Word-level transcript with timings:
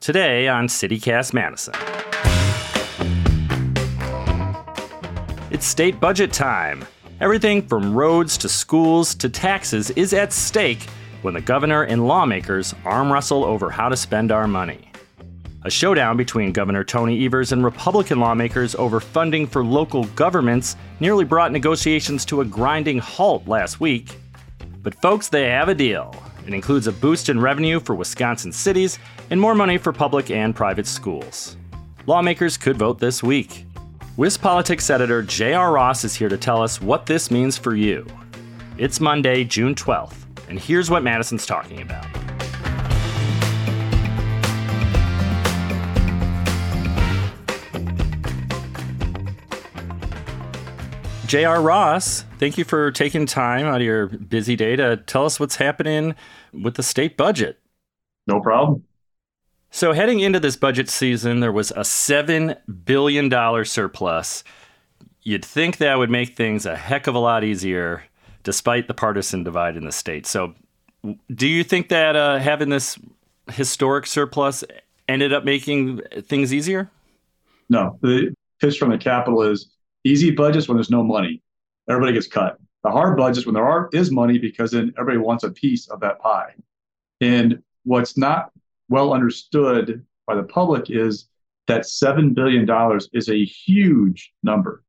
Today 0.00 0.48
on 0.48 0.66
CityCast 0.66 1.34
Madison. 1.34 1.74
It's 5.50 5.66
state 5.66 6.00
budget 6.00 6.32
time. 6.32 6.86
Everything 7.20 7.60
from 7.68 7.94
roads 7.94 8.38
to 8.38 8.48
schools 8.48 9.14
to 9.16 9.28
taxes 9.28 9.90
is 9.90 10.14
at 10.14 10.32
stake 10.32 10.84
when 11.20 11.34
the 11.34 11.42
governor 11.42 11.82
and 11.82 12.08
lawmakers 12.08 12.74
arm 12.86 13.12
wrestle 13.12 13.44
over 13.44 13.68
how 13.68 13.90
to 13.90 13.96
spend 13.96 14.32
our 14.32 14.48
money. 14.48 14.90
A 15.66 15.70
showdown 15.70 16.16
between 16.16 16.52
Governor 16.52 16.82
Tony 16.82 17.26
Evers 17.26 17.52
and 17.52 17.62
Republican 17.62 18.20
lawmakers 18.20 18.74
over 18.76 19.00
funding 19.00 19.46
for 19.46 19.62
local 19.62 20.04
governments 20.16 20.76
nearly 21.00 21.26
brought 21.26 21.52
negotiations 21.52 22.24
to 22.24 22.40
a 22.40 22.44
grinding 22.46 22.96
halt 22.96 23.46
last 23.46 23.80
week. 23.80 24.16
But, 24.82 24.94
folks, 25.02 25.28
they 25.28 25.50
have 25.50 25.68
a 25.68 25.74
deal. 25.74 26.14
It 26.46 26.54
includes 26.54 26.86
a 26.86 26.92
boost 26.92 27.28
in 27.28 27.38
revenue 27.38 27.80
for 27.80 27.94
Wisconsin 27.94 28.50
cities 28.50 28.98
and 29.30 29.40
more 29.40 29.54
money 29.54 29.78
for 29.78 29.92
public 29.92 30.30
and 30.30 30.54
private 30.54 30.86
schools. 30.86 31.56
Lawmakers 32.06 32.56
could 32.56 32.76
vote 32.76 32.98
this 32.98 33.22
week. 33.22 33.64
WisPolitics 34.18 34.90
editor 34.90 35.22
J.R. 35.22 35.72
Ross 35.72 36.04
is 36.04 36.14
here 36.14 36.28
to 36.28 36.36
tell 36.36 36.62
us 36.62 36.82
what 36.82 37.06
this 37.06 37.30
means 37.30 37.56
for 37.56 37.74
you. 37.74 38.04
It's 38.76 39.00
Monday, 39.00 39.44
June 39.44 39.74
12th, 39.74 40.16
and 40.48 40.58
here's 40.58 40.90
what 40.90 41.02
Madison's 41.02 41.46
talking 41.46 41.80
about. 41.80 42.06
J.R. 51.26 51.62
Ross, 51.62 52.24
thank 52.40 52.58
you 52.58 52.64
for 52.64 52.90
taking 52.90 53.24
time 53.24 53.66
out 53.66 53.76
of 53.76 53.82
your 53.82 54.08
busy 54.08 54.56
day 54.56 54.74
to 54.74 54.96
tell 54.96 55.24
us 55.24 55.38
what's 55.38 55.54
happening 55.54 56.16
with 56.52 56.74
the 56.74 56.82
state 56.82 57.16
budget. 57.16 57.60
No 58.26 58.40
problem. 58.40 58.82
So, 59.72 59.92
heading 59.92 60.18
into 60.18 60.40
this 60.40 60.56
budget 60.56 60.90
season, 60.90 61.38
there 61.40 61.52
was 61.52 61.70
a 61.70 61.80
$7 61.80 62.56
billion 62.84 63.64
surplus. 63.64 64.42
You'd 65.22 65.44
think 65.44 65.76
that 65.76 65.96
would 65.96 66.10
make 66.10 66.34
things 66.34 66.66
a 66.66 66.74
heck 66.74 67.06
of 67.06 67.14
a 67.14 67.20
lot 67.20 67.44
easier 67.44 68.02
despite 68.42 68.88
the 68.88 68.94
partisan 68.94 69.44
divide 69.44 69.76
in 69.76 69.84
the 69.84 69.92
state. 69.92 70.26
So, 70.26 70.54
do 71.32 71.46
you 71.46 71.62
think 71.62 71.88
that 71.88 72.16
uh, 72.16 72.38
having 72.38 72.68
this 72.68 72.98
historic 73.52 74.06
surplus 74.06 74.64
ended 75.08 75.32
up 75.32 75.44
making 75.44 76.00
things 76.22 76.52
easier? 76.52 76.90
No. 77.68 77.96
The 78.02 78.34
pitch 78.60 78.78
from 78.78 78.90
the 78.90 78.98
Capitol 78.98 79.42
is 79.42 79.70
easy 80.04 80.32
budgets 80.32 80.68
when 80.68 80.76
there's 80.76 80.90
no 80.90 81.04
money. 81.04 81.42
Everybody 81.88 82.12
gets 82.12 82.26
cut. 82.26 82.58
The 82.82 82.90
hard 82.90 83.16
budgets 83.16 83.46
when 83.46 83.54
there 83.54 83.66
are, 83.66 83.88
is 83.92 84.10
money 84.10 84.38
because 84.38 84.72
then 84.72 84.92
everybody 84.98 85.18
wants 85.18 85.44
a 85.44 85.50
piece 85.50 85.88
of 85.88 86.00
that 86.00 86.18
pie. 86.18 86.54
And 87.20 87.62
what's 87.84 88.16
not 88.16 88.50
well 88.90 89.14
understood 89.14 90.04
by 90.26 90.34
the 90.34 90.42
public 90.42 90.90
is 90.90 91.28
that 91.66 91.82
$7 91.82 92.34
billion 92.34 92.68
is 93.12 93.28
a 93.28 93.44
huge 93.44 94.32
number, 94.42 94.84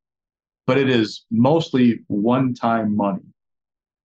but 0.68 0.78
it 0.78 0.90
is 0.90 1.26
mostly 1.32 2.02
one 2.08 2.54
time 2.54 2.96
money. 2.96 3.22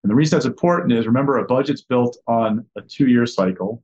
And 0.04 0.10
the 0.10 0.14
reason 0.14 0.36
that's 0.36 0.46
important 0.46 0.92
is 0.92 1.06
remember, 1.06 1.38
a 1.38 1.46
budget's 1.46 1.82
built 1.82 2.16
on 2.28 2.64
a 2.76 2.82
two 2.82 3.08
year 3.08 3.26
cycle. 3.26 3.82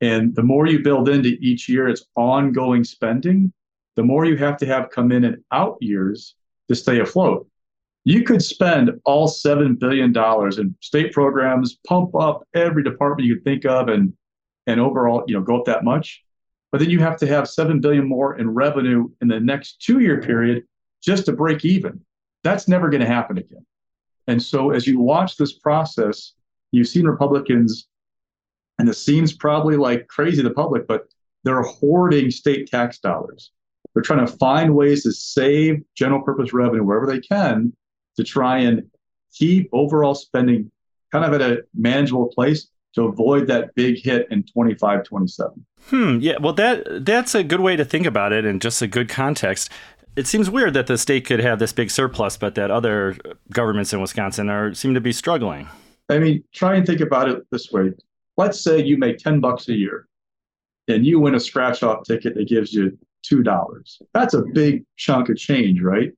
And 0.00 0.34
the 0.34 0.42
more 0.42 0.66
you 0.66 0.78
build 0.80 1.08
into 1.08 1.36
each 1.40 1.68
year, 1.68 1.88
it's 1.88 2.06
ongoing 2.14 2.84
spending, 2.84 3.52
the 3.96 4.02
more 4.02 4.24
you 4.24 4.36
have 4.36 4.56
to 4.58 4.66
have 4.66 4.90
come 4.90 5.12
in 5.12 5.24
and 5.24 5.42
out 5.50 5.76
years 5.80 6.36
to 6.68 6.74
stay 6.74 7.00
afloat. 7.00 7.46
You 8.04 8.22
could 8.22 8.42
spend 8.42 8.90
all 9.04 9.28
$7 9.28 9.78
billion 9.78 10.14
in 10.58 10.74
state 10.80 11.12
programs, 11.12 11.78
pump 11.86 12.14
up 12.14 12.46
every 12.54 12.82
department 12.82 13.26
you 13.26 13.36
could 13.36 13.44
think 13.44 13.66
of, 13.66 13.88
and 13.88 14.12
and 14.70 14.80
overall, 14.80 15.24
you 15.26 15.34
know, 15.34 15.42
go 15.42 15.58
up 15.58 15.64
that 15.66 15.84
much. 15.84 16.22
But 16.70 16.80
then 16.80 16.90
you 16.90 17.00
have 17.00 17.16
to 17.18 17.26
have 17.26 17.48
seven 17.48 17.80
billion 17.80 18.06
more 18.06 18.38
in 18.38 18.50
revenue 18.50 19.08
in 19.20 19.28
the 19.28 19.40
next 19.40 19.82
two-year 19.82 20.20
period 20.20 20.62
just 21.02 21.26
to 21.26 21.32
break 21.32 21.64
even. 21.64 22.00
That's 22.44 22.68
never 22.68 22.88
going 22.88 23.00
to 23.00 23.06
happen 23.06 23.38
again. 23.38 23.66
And 24.28 24.40
so 24.40 24.70
as 24.70 24.86
you 24.86 25.00
watch 25.00 25.36
this 25.36 25.54
process, 25.54 26.34
you've 26.70 26.86
seen 26.86 27.06
Republicans, 27.06 27.88
and 28.78 28.88
it 28.88 28.94
seems 28.94 29.32
probably 29.32 29.76
like 29.76 30.06
crazy 30.06 30.42
to 30.42 30.48
the 30.48 30.54
public, 30.54 30.86
but 30.86 31.06
they're 31.42 31.62
hoarding 31.62 32.30
state 32.30 32.70
tax 32.70 32.98
dollars. 33.00 33.50
They're 33.92 34.02
trying 34.02 34.24
to 34.24 34.32
find 34.36 34.74
ways 34.74 35.02
to 35.02 35.12
save 35.12 35.82
general 35.96 36.22
purpose 36.22 36.52
revenue 36.52 36.84
wherever 36.84 37.06
they 37.06 37.20
can 37.20 37.72
to 38.16 38.22
try 38.22 38.58
and 38.58 38.82
keep 39.34 39.68
overall 39.72 40.14
spending 40.14 40.70
kind 41.10 41.24
of 41.24 41.32
at 41.34 41.50
a 41.50 41.62
manageable 41.74 42.28
place 42.28 42.68
to 42.94 43.04
avoid 43.04 43.46
that 43.46 43.74
big 43.74 43.98
hit 44.02 44.26
in 44.30 44.42
25 44.42 45.04
27 45.04 45.66
hmm 45.88 46.18
yeah 46.20 46.36
well 46.40 46.52
that 46.52 47.04
that's 47.04 47.34
a 47.34 47.42
good 47.42 47.60
way 47.60 47.76
to 47.76 47.84
think 47.84 48.06
about 48.06 48.32
it 48.32 48.44
and 48.44 48.60
just 48.60 48.82
a 48.82 48.86
good 48.86 49.08
context. 49.08 49.70
It 50.16 50.26
seems 50.26 50.50
weird 50.50 50.74
that 50.74 50.88
the 50.88 50.98
state 50.98 51.24
could 51.24 51.40
have 51.40 51.58
this 51.60 51.72
big 51.72 51.90
surplus 51.90 52.36
but 52.36 52.54
that 52.56 52.70
other 52.70 53.16
governments 53.52 53.92
in 53.92 54.00
wisconsin 54.00 54.50
are 54.50 54.74
seem 54.74 54.94
to 54.94 55.00
be 55.00 55.12
struggling. 55.12 55.68
I 56.08 56.18
mean 56.18 56.44
try 56.52 56.74
and 56.76 56.86
think 56.86 57.00
about 57.00 57.28
it 57.28 57.44
this 57.50 57.70
way. 57.70 57.92
Let's 58.36 58.60
say 58.60 58.82
you 58.82 58.96
make 58.96 59.18
10 59.18 59.40
bucks 59.40 59.68
a 59.68 59.74
year 59.74 60.08
and 60.88 61.04
you 61.06 61.20
win 61.20 61.34
a 61.34 61.40
scratch 61.40 61.82
off 61.82 62.04
ticket 62.04 62.34
that 62.34 62.48
gives 62.48 62.72
you 62.72 62.98
two 63.22 63.42
dollars. 63.42 64.00
That's 64.14 64.34
a 64.34 64.42
big 64.42 64.84
chunk 64.96 65.28
of 65.28 65.36
change 65.36 65.80
right? 65.80 66.10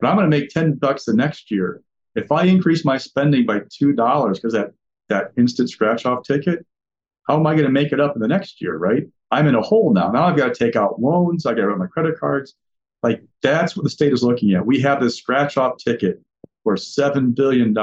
But 0.00 0.08
i'm 0.08 0.16
going 0.16 0.30
to 0.30 0.36
make 0.36 0.50
10 0.50 0.74
bucks 0.74 1.04
the 1.04 1.14
next 1.14 1.50
year. 1.50 1.82
If 2.14 2.30
i 2.32 2.44
increase 2.44 2.84
my 2.84 2.96
spending 2.96 3.44
by 3.44 3.60
two 3.70 3.92
dollars 3.92 4.38
because 4.38 4.54
that 4.54 4.72
that 5.08 5.32
instant 5.36 5.70
scratch 5.70 6.06
off 6.06 6.24
ticket, 6.24 6.64
how 7.26 7.36
am 7.36 7.46
I 7.46 7.54
going 7.54 7.66
to 7.66 7.72
make 7.72 7.92
it 7.92 8.00
up 8.00 8.14
in 8.14 8.22
the 8.22 8.28
next 8.28 8.60
year, 8.60 8.76
right? 8.76 9.04
I'm 9.30 9.46
in 9.46 9.54
a 9.54 9.62
hole 9.62 9.92
now. 9.92 10.10
Now 10.10 10.24
I've 10.24 10.36
got 10.36 10.54
to 10.54 10.64
take 10.64 10.76
out 10.76 11.00
loans. 11.00 11.44
I 11.44 11.50
got 11.50 11.62
to 11.62 11.68
run 11.68 11.78
my 11.78 11.86
credit 11.86 12.18
cards. 12.18 12.54
Like 13.02 13.22
that's 13.42 13.76
what 13.76 13.84
the 13.84 13.90
state 13.90 14.12
is 14.12 14.22
looking 14.22 14.54
at. 14.54 14.64
We 14.64 14.80
have 14.80 15.00
this 15.00 15.16
scratch 15.16 15.56
off 15.56 15.76
ticket 15.76 16.20
for 16.64 16.76
$7 16.76 17.34
billion, 17.34 17.74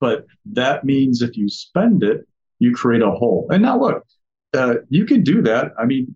but 0.00 0.26
that 0.46 0.84
means 0.84 1.22
if 1.22 1.36
you 1.36 1.48
spend 1.48 2.02
it, 2.02 2.26
you 2.58 2.74
create 2.74 3.02
a 3.02 3.10
hole. 3.10 3.46
And 3.50 3.62
now 3.62 3.78
look, 3.78 4.04
uh, 4.54 4.76
you 4.88 5.04
can 5.06 5.22
do 5.22 5.42
that. 5.42 5.72
I 5.78 5.84
mean, 5.84 6.14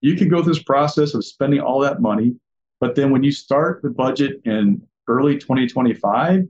you 0.00 0.16
can 0.16 0.28
go 0.28 0.42
through 0.42 0.54
this 0.54 0.62
process 0.62 1.14
of 1.14 1.24
spending 1.24 1.60
all 1.60 1.80
that 1.80 2.00
money, 2.00 2.34
but 2.80 2.96
then 2.96 3.10
when 3.10 3.22
you 3.22 3.30
start 3.30 3.82
the 3.82 3.90
budget 3.90 4.40
in 4.44 4.82
early 5.08 5.38
2025, 5.38 6.42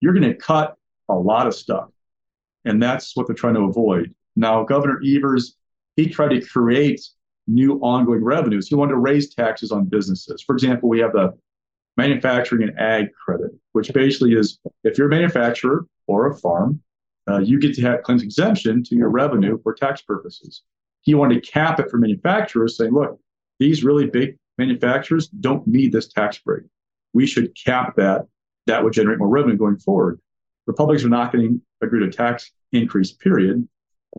you're 0.00 0.12
going 0.12 0.28
to 0.28 0.34
cut 0.34 0.76
a 1.08 1.14
lot 1.14 1.46
of 1.46 1.54
stuff. 1.54 1.88
And 2.64 2.82
that's 2.82 3.16
what 3.16 3.26
they're 3.26 3.36
trying 3.36 3.54
to 3.54 3.62
avoid. 3.62 4.14
Now, 4.36 4.64
Governor 4.64 5.00
Evers, 5.04 5.56
he 5.96 6.08
tried 6.08 6.28
to 6.28 6.40
create 6.40 7.00
new 7.46 7.78
ongoing 7.80 8.22
revenues. 8.22 8.68
He 8.68 8.74
wanted 8.74 8.92
to 8.92 8.98
raise 8.98 9.34
taxes 9.34 9.72
on 9.72 9.86
businesses. 9.86 10.42
For 10.42 10.54
example, 10.54 10.88
we 10.88 11.00
have 11.00 11.12
the 11.12 11.36
manufacturing 11.96 12.62
and 12.62 12.78
ag 12.78 13.08
credit, 13.14 13.50
which 13.72 13.92
basically 13.92 14.34
is 14.34 14.58
if 14.84 14.96
you're 14.96 15.08
a 15.08 15.10
manufacturer 15.10 15.86
or 16.06 16.30
a 16.30 16.36
farm, 16.36 16.80
uh, 17.28 17.38
you 17.38 17.58
get 17.58 17.74
to 17.74 17.82
have 17.82 18.02
claims 18.02 18.22
exemption 18.22 18.82
to 18.84 18.96
your 18.96 19.10
revenue 19.10 19.58
for 19.62 19.74
tax 19.74 20.02
purposes. 20.02 20.62
He 21.02 21.14
wanted 21.14 21.42
to 21.42 21.50
cap 21.50 21.80
it 21.80 21.90
for 21.90 21.98
manufacturers, 21.98 22.76
saying, 22.76 22.92
look, 22.92 23.18
these 23.58 23.84
really 23.84 24.06
big 24.06 24.38
manufacturers 24.58 25.28
don't 25.28 25.66
need 25.66 25.92
this 25.92 26.08
tax 26.08 26.38
break. 26.38 26.64
We 27.12 27.26
should 27.26 27.54
cap 27.54 27.96
that. 27.96 28.26
That 28.66 28.84
would 28.84 28.92
generate 28.92 29.18
more 29.18 29.28
revenue 29.28 29.56
going 29.56 29.78
forward. 29.78 30.20
Republicans 30.66 31.04
are 31.04 31.08
not 31.08 31.32
going 31.32 31.48
to 31.48 31.86
agree 31.86 32.00
to 32.00 32.10
tax 32.10 32.52
increase, 32.72 33.12
period. 33.12 33.66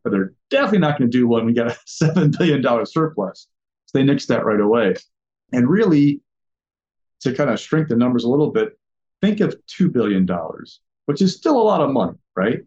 But 0.04 0.12
they're 0.12 0.34
definitely 0.50 0.80
not 0.80 0.98
going 0.98 1.12
to 1.12 1.18
do 1.18 1.28
one. 1.28 1.46
We 1.46 1.54
got 1.54 1.68
a 1.68 1.78
$7 2.04 2.38
billion 2.38 2.86
surplus. 2.86 3.48
So 3.86 3.98
they 3.98 4.06
nixed 4.06 4.28
that 4.28 4.46
right 4.46 4.60
away. 4.60 4.96
And 5.52 5.70
really, 5.70 6.22
to 7.22 7.34
kind 7.34 7.50
of 7.50 7.60
shrink 7.60 7.90
the 7.90 7.96
numbers 7.96 8.24
a 8.24 8.30
little 8.30 8.52
bit, 8.52 8.78
think 9.22 9.42
of 9.42 9.56
$2 9.68 9.92
billion, 9.92 10.28
which 11.06 11.22
is 11.22 11.36
still 11.36 11.60
a 11.60 11.64
lot 11.64 11.82
of 11.82 11.92
money, 11.92 12.18
right? 12.36 12.62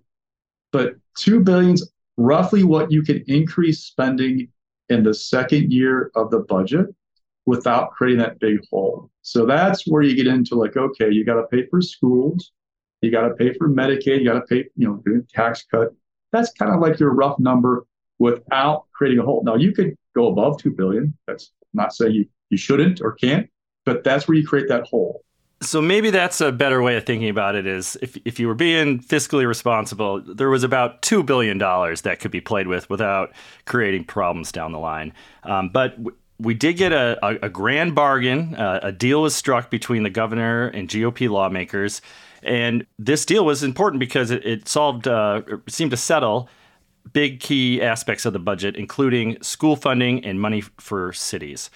But 0.70 0.94
$2 1.18 1.44
billion's 1.44 1.90
roughly 2.16 2.62
what 2.62 2.92
you 2.92 3.02
can 3.02 3.24
increase 3.26 3.80
spending 3.80 4.48
in 4.88 5.02
the 5.02 5.14
second 5.14 5.72
year 5.72 6.10
of 6.14 6.30
the 6.30 6.40
budget 6.40 6.86
without 7.46 7.90
creating 7.92 8.18
that 8.18 8.38
big 8.38 8.60
hole. 8.70 9.10
So 9.22 9.46
that's 9.46 9.86
where 9.86 10.02
you 10.02 10.14
get 10.14 10.26
into 10.26 10.54
like, 10.54 10.76
okay, 10.76 11.10
you 11.10 11.24
got 11.24 11.34
to 11.34 11.46
pay 11.46 11.66
for 11.66 11.80
schools, 11.80 12.52
you 13.04 13.10
got 13.10 13.28
to 13.28 13.34
pay 13.34 13.52
for 13.52 13.68
Medicaid. 13.68 14.20
You 14.20 14.24
got 14.24 14.34
to 14.34 14.42
pay, 14.42 14.64
you 14.76 14.88
know, 14.88 15.22
tax 15.32 15.64
cut. 15.70 15.94
That's 16.32 16.50
kind 16.52 16.74
of 16.74 16.80
like 16.80 16.98
your 16.98 17.12
rough 17.12 17.38
number 17.38 17.86
without 18.18 18.86
creating 18.92 19.20
a 19.20 19.22
hole. 19.22 19.42
Now 19.44 19.56
you 19.56 19.72
could 19.72 19.96
go 20.14 20.28
above 20.28 20.58
two 20.58 20.70
billion. 20.70 21.16
That's 21.26 21.52
not 21.72 21.94
saying 21.94 22.14
you, 22.14 22.26
you 22.50 22.56
shouldn't 22.56 23.00
or 23.00 23.12
can't, 23.12 23.48
but 23.84 24.04
that's 24.04 24.26
where 24.26 24.36
you 24.36 24.46
create 24.46 24.68
that 24.68 24.86
hole. 24.86 25.24
So 25.62 25.80
maybe 25.80 26.10
that's 26.10 26.40
a 26.40 26.52
better 26.52 26.82
way 26.82 26.96
of 26.96 27.06
thinking 27.06 27.28
about 27.28 27.54
it 27.54 27.66
is 27.66 27.96
if, 28.02 28.18
if 28.24 28.38
you 28.38 28.48
were 28.48 28.54
being 28.54 29.00
fiscally 29.00 29.46
responsible, 29.46 30.20
there 30.20 30.50
was 30.50 30.62
about 30.62 31.00
$2 31.02 31.24
billion 31.24 31.58
that 31.58 32.18
could 32.20 32.30
be 32.30 32.40
played 32.40 32.66
with 32.66 32.90
without 32.90 33.32
creating 33.64 34.04
problems 34.04 34.52
down 34.52 34.72
the 34.72 34.78
line. 34.78 35.12
Um, 35.44 35.70
but 35.70 35.96
we 36.38 36.54
did 36.54 36.74
get 36.74 36.92
a, 36.92 37.18
a, 37.24 37.46
a 37.46 37.48
grand 37.48 37.94
bargain. 37.94 38.54
Uh, 38.54 38.80
a 38.82 38.92
deal 38.92 39.22
was 39.22 39.34
struck 39.34 39.70
between 39.70 40.02
the 40.02 40.10
governor 40.10 40.68
and 40.68 40.88
GOP 40.88 41.28
lawmakers. 41.28 42.02
And 42.42 42.86
this 42.98 43.24
deal 43.24 43.44
was 43.44 43.62
important 43.62 44.00
because 44.00 44.30
it, 44.30 44.44
it 44.44 44.68
solved, 44.68 45.08
uh, 45.08 45.42
seemed 45.68 45.92
to 45.92 45.96
settle 45.96 46.48
big 47.12 47.40
key 47.40 47.80
aspects 47.82 48.24
of 48.24 48.32
the 48.32 48.38
budget, 48.38 48.76
including 48.76 49.40
school 49.42 49.76
funding 49.76 50.24
and 50.24 50.40
money 50.40 50.62
for 50.78 51.12
cities. 51.12 51.70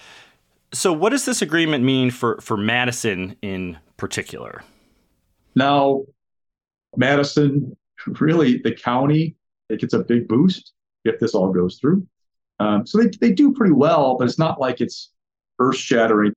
So, 0.72 0.92
what 0.92 1.10
does 1.10 1.24
this 1.24 1.40
agreement 1.40 1.84
mean 1.84 2.10
for, 2.10 2.38
for 2.40 2.56
Madison 2.56 3.36
in 3.40 3.78
particular? 3.96 4.62
Now, 5.54 6.04
Madison, 6.96 7.76
really, 8.06 8.58
the 8.58 8.72
county, 8.72 9.36
it 9.70 9.80
gets 9.80 9.94
a 9.94 10.00
big 10.00 10.28
boost 10.28 10.72
if 11.04 11.18
this 11.20 11.34
all 11.34 11.52
goes 11.52 11.78
through. 11.78 12.06
Um, 12.60 12.86
so 12.86 12.98
they, 12.98 13.10
they 13.20 13.32
do 13.32 13.52
pretty 13.52 13.72
well, 13.72 14.16
but 14.16 14.28
it's 14.28 14.38
not 14.38 14.60
like 14.60 14.80
it's 14.80 15.12
earth 15.58 15.76
shattering. 15.76 16.32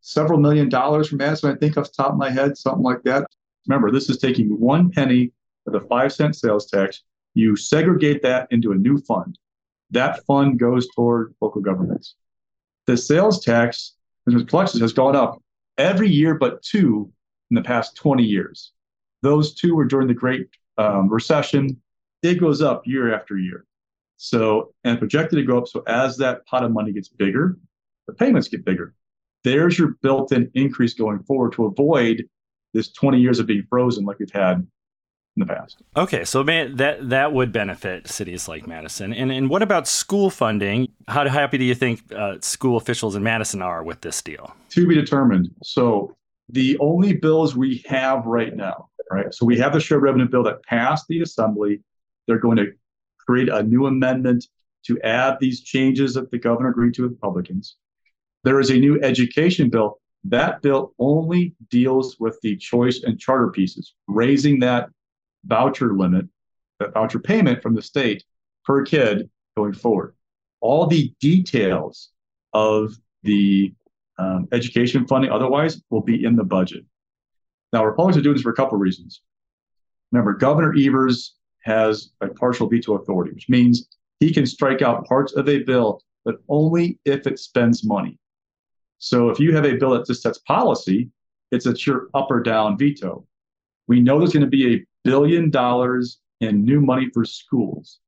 Several 0.00 0.38
million 0.38 0.68
dollars 0.68 1.08
from 1.08 1.18
Madison, 1.18 1.52
I 1.52 1.56
think 1.56 1.76
off 1.76 1.86
the 1.86 2.02
top 2.02 2.12
of 2.12 2.18
my 2.18 2.30
head, 2.30 2.56
something 2.56 2.82
like 2.82 3.02
that. 3.02 3.26
Remember, 3.66 3.90
this 3.90 4.08
is 4.08 4.18
taking 4.18 4.48
one 4.60 4.90
penny 4.90 5.32
of 5.66 5.72
the 5.72 5.80
five 5.80 6.12
cent 6.12 6.36
sales 6.36 6.70
tax. 6.70 7.02
You 7.34 7.56
segregate 7.56 8.22
that 8.22 8.46
into 8.50 8.72
a 8.72 8.76
new 8.76 8.98
fund. 8.98 9.38
That 9.90 10.24
fund 10.24 10.58
goes 10.58 10.88
toward 10.94 11.34
local 11.40 11.60
governments. 11.60 12.14
The 12.86 12.96
sales 12.96 13.44
tax, 13.44 13.94
as 14.26 14.42
collections, 14.44 14.80
has 14.80 14.92
gone 14.92 15.16
up 15.16 15.42
every 15.76 16.08
year 16.08 16.34
but 16.34 16.62
two 16.62 17.12
in 17.50 17.54
the 17.54 17.62
past 17.62 17.96
20 17.96 18.22
years. 18.22 18.72
Those 19.22 19.54
two 19.54 19.74
were 19.74 19.84
during 19.84 20.08
the 20.08 20.14
Great 20.14 20.48
um, 20.78 21.08
Recession. 21.08 21.80
It 22.22 22.40
goes 22.40 22.62
up 22.62 22.86
year 22.86 23.14
after 23.14 23.36
year. 23.36 23.65
So, 24.16 24.72
and 24.84 24.98
projected 24.98 25.38
to 25.38 25.44
go 25.44 25.58
up. 25.58 25.68
So, 25.68 25.82
as 25.86 26.16
that 26.18 26.46
pot 26.46 26.64
of 26.64 26.72
money 26.72 26.92
gets 26.92 27.08
bigger, 27.08 27.58
the 28.06 28.14
payments 28.14 28.48
get 28.48 28.64
bigger. 28.64 28.94
There's 29.44 29.78
your 29.78 29.96
built 30.02 30.32
in 30.32 30.50
increase 30.54 30.94
going 30.94 31.22
forward 31.24 31.52
to 31.52 31.66
avoid 31.66 32.24
this 32.72 32.90
20 32.92 33.18
years 33.18 33.38
of 33.38 33.46
being 33.46 33.64
frozen 33.68 34.04
like 34.04 34.18
we've 34.18 34.30
had 34.32 34.66
in 35.36 35.40
the 35.40 35.46
past. 35.46 35.82
Okay, 35.96 36.24
so 36.24 36.42
man, 36.42 36.76
that 36.76 37.08
that 37.10 37.32
would 37.32 37.52
benefit 37.52 38.08
cities 38.08 38.48
like 38.48 38.66
Madison. 38.66 39.12
And 39.12 39.30
and 39.30 39.50
what 39.50 39.62
about 39.62 39.86
school 39.86 40.30
funding? 40.30 40.88
How 41.08 41.28
happy 41.28 41.58
do 41.58 41.64
you 41.64 41.74
think 41.74 42.00
uh, 42.12 42.36
school 42.40 42.76
officials 42.76 43.16
in 43.16 43.22
Madison 43.22 43.62
are 43.62 43.82
with 43.82 44.00
this 44.00 44.22
deal? 44.22 44.54
To 44.70 44.86
be 44.86 44.94
determined. 44.94 45.50
So 45.62 46.16
the 46.48 46.78
only 46.78 47.14
bills 47.14 47.56
we 47.56 47.84
have 47.86 48.24
right 48.26 48.54
now, 48.54 48.88
right? 49.10 49.32
So 49.34 49.44
we 49.44 49.58
have 49.58 49.72
the 49.72 49.80
shared 49.80 50.02
revenue 50.02 50.28
bill 50.28 50.42
that 50.44 50.62
passed 50.64 51.06
the 51.08 51.20
assembly. 51.20 51.82
They're 52.26 52.38
going 52.38 52.56
to 52.56 52.72
create 53.26 53.48
a 53.48 53.62
new 53.62 53.86
amendment 53.86 54.46
to 54.86 55.00
add 55.02 55.36
these 55.40 55.62
changes 55.62 56.14
that 56.14 56.30
the 56.30 56.38
governor 56.38 56.70
agreed 56.70 56.94
to 56.94 57.02
with 57.02 57.12
Republicans. 57.12 57.76
There 58.44 58.60
is 58.60 58.70
a 58.70 58.78
new 58.78 59.00
education 59.02 59.68
bill. 59.70 60.00
That 60.24 60.62
bill 60.62 60.94
only 60.98 61.54
deals 61.70 62.16
with 62.18 62.38
the 62.42 62.56
choice 62.56 63.02
and 63.02 63.18
charter 63.18 63.50
pieces, 63.50 63.94
raising 64.06 64.60
that 64.60 64.88
voucher 65.44 65.94
limit, 65.94 66.26
that 66.80 66.94
voucher 66.94 67.18
payment 67.18 67.62
from 67.62 67.74
the 67.74 67.82
state 67.82 68.24
per 68.64 68.84
kid 68.84 69.30
going 69.56 69.72
forward. 69.72 70.14
All 70.60 70.86
the 70.86 71.12
details 71.20 72.10
of 72.52 72.94
the 73.22 73.72
um, 74.18 74.48
education 74.52 75.06
funding 75.06 75.30
otherwise 75.30 75.82
will 75.90 76.00
be 76.00 76.24
in 76.24 76.36
the 76.36 76.44
budget. 76.44 76.84
Now, 77.72 77.84
Republicans 77.84 78.18
are 78.18 78.22
doing 78.22 78.34
this 78.36 78.42
for 78.42 78.50
a 78.50 78.56
couple 78.56 78.76
of 78.76 78.80
reasons. 78.80 79.22
Remember, 80.12 80.34
Governor 80.34 80.74
Evers 80.78 81.35
has 81.66 82.12
a 82.20 82.28
partial 82.28 82.68
veto 82.68 82.94
authority, 82.96 83.32
which 83.32 83.48
means 83.48 83.88
he 84.20 84.32
can 84.32 84.46
strike 84.46 84.82
out 84.82 85.04
parts 85.04 85.34
of 85.34 85.48
a 85.48 85.64
bill, 85.64 86.00
but 86.24 86.36
only 86.48 86.98
if 87.04 87.26
it 87.26 87.38
spends 87.38 87.84
money. 87.84 88.18
So 88.98 89.28
if 89.28 89.38
you 89.38 89.54
have 89.54 89.66
a 89.66 89.76
bill 89.76 89.90
that 89.90 90.06
just 90.06 90.22
sets 90.22 90.38
policy, 90.38 91.10
it's 91.50 91.66
a 91.66 91.74
your 91.74 92.08
up 92.14 92.30
or 92.30 92.40
down 92.40 92.78
veto. 92.78 93.26
We 93.88 94.00
know 94.00 94.18
there's 94.18 94.32
going 94.32 94.44
to 94.44 94.48
be 94.50 94.74
a 94.74 94.84
billion 95.04 95.50
dollars 95.50 96.18
in 96.40 96.64
new 96.64 96.80
money 96.80 97.08
for 97.12 97.24
schools. 97.24 98.00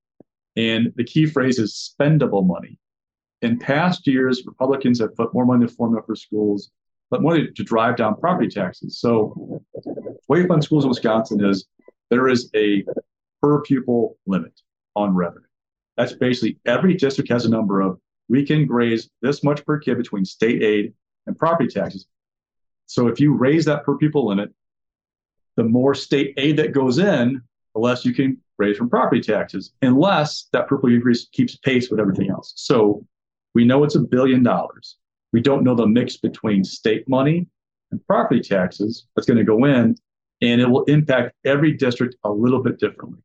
And 0.56 0.92
the 0.96 1.04
key 1.04 1.26
phrase 1.26 1.58
is 1.58 1.94
spendable 2.00 2.46
money. 2.46 2.78
In 3.42 3.58
past 3.58 4.06
years, 4.06 4.42
Republicans 4.46 4.98
have 5.00 5.14
put 5.14 5.32
more 5.34 5.44
money 5.44 5.62
in 5.62 5.66
the 5.68 5.72
formula 5.72 6.02
for 6.04 6.16
schools, 6.16 6.70
but 7.10 7.22
money 7.22 7.48
to 7.54 7.64
drive 7.64 7.96
down 7.96 8.16
property 8.16 8.48
taxes. 8.48 9.00
So, 9.00 9.62
way 10.28 10.40
you 10.40 10.46
fund 10.48 10.64
schools 10.64 10.84
in 10.84 10.88
Wisconsin 10.88 11.44
is 11.44 11.66
there 12.10 12.26
is 12.28 12.50
a 12.56 12.84
per 13.42 13.62
pupil 13.62 14.18
limit 14.26 14.60
on 14.96 15.14
revenue. 15.14 15.46
That's 15.96 16.12
basically 16.12 16.58
every 16.66 16.94
district 16.94 17.30
has 17.30 17.44
a 17.44 17.50
number 17.50 17.80
of 17.80 17.98
we 18.28 18.44
can 18.44 18.68
raise 18.68 19.08
this 19.22 19.42
much 19.42 19.64
per 19.64 19.78
kid 19.78 19.96
between 19.96 20.24
state 20.24 20.62
aid 20.62 20.92
and 21.26 21.36
property 21.36 21.68
taxes. 21.68 22.06
So 22.86 23.06
if 23.08 23.20
you 23.20 23.34
raise 23.34 23.64
that 23.66 23.84
per 23.84 23.96
pupil 23.96 24.26
limit, 24.26 24.52
the 25.56 25.64
more 25.64 25.94
state 25.94 26.34
aid 26.36 26.56
that 26.58 26.72
goes 26.72 26.98
in, 26.98 27.42
the 27.74 27.80
less 27.80 28.04
you 28.04 28.14
can 28.14 28.38
raise 28.58 28.76
from 28.76 28.88
property 28.88 29.20
taxes, 29.20 29.72
unless 29.82 30.48
that 30.52 30.68
per 30.68 30.76
pupil 30.76 30.94
increase 30.94 31.28
keeps 31.32 31.56
pace 31.56 31.90
with 31.90 32.00
everything 32.00 32.30
else. 32.30 32.52
So 32.56 33.04
we 33.54 33.64
know 33.64 33.84
it's 33.84 33.96
a 33.96 34.00
billion 34.00 34.42
dollars. 34.42 34.96
We 35.32 35.40
don't 35.40 35.64
know 35.64 35.74
the 35.74 35.86
mix 35.86 36.16
between 36.16 36.64
state 36.64 37.08
money 37.08 37.46
and 37.90 38.06
property 38.06 38.40
taxes 38.40 39.06
that's 39.14 39.26
going 39.26 39.38
to 39.38 39.44
go 39.44 39.64
in, 39.64 39.96
and 40.40 40.60
it 40.60 40.68
will 40.68 40.84
impact 40.84 41.34
every 41.44 41.72
district 41.72 42.16
a 42.24 42.30
little 42.30 42.62
bit 42.62 42.78
differently. 42.78 43.20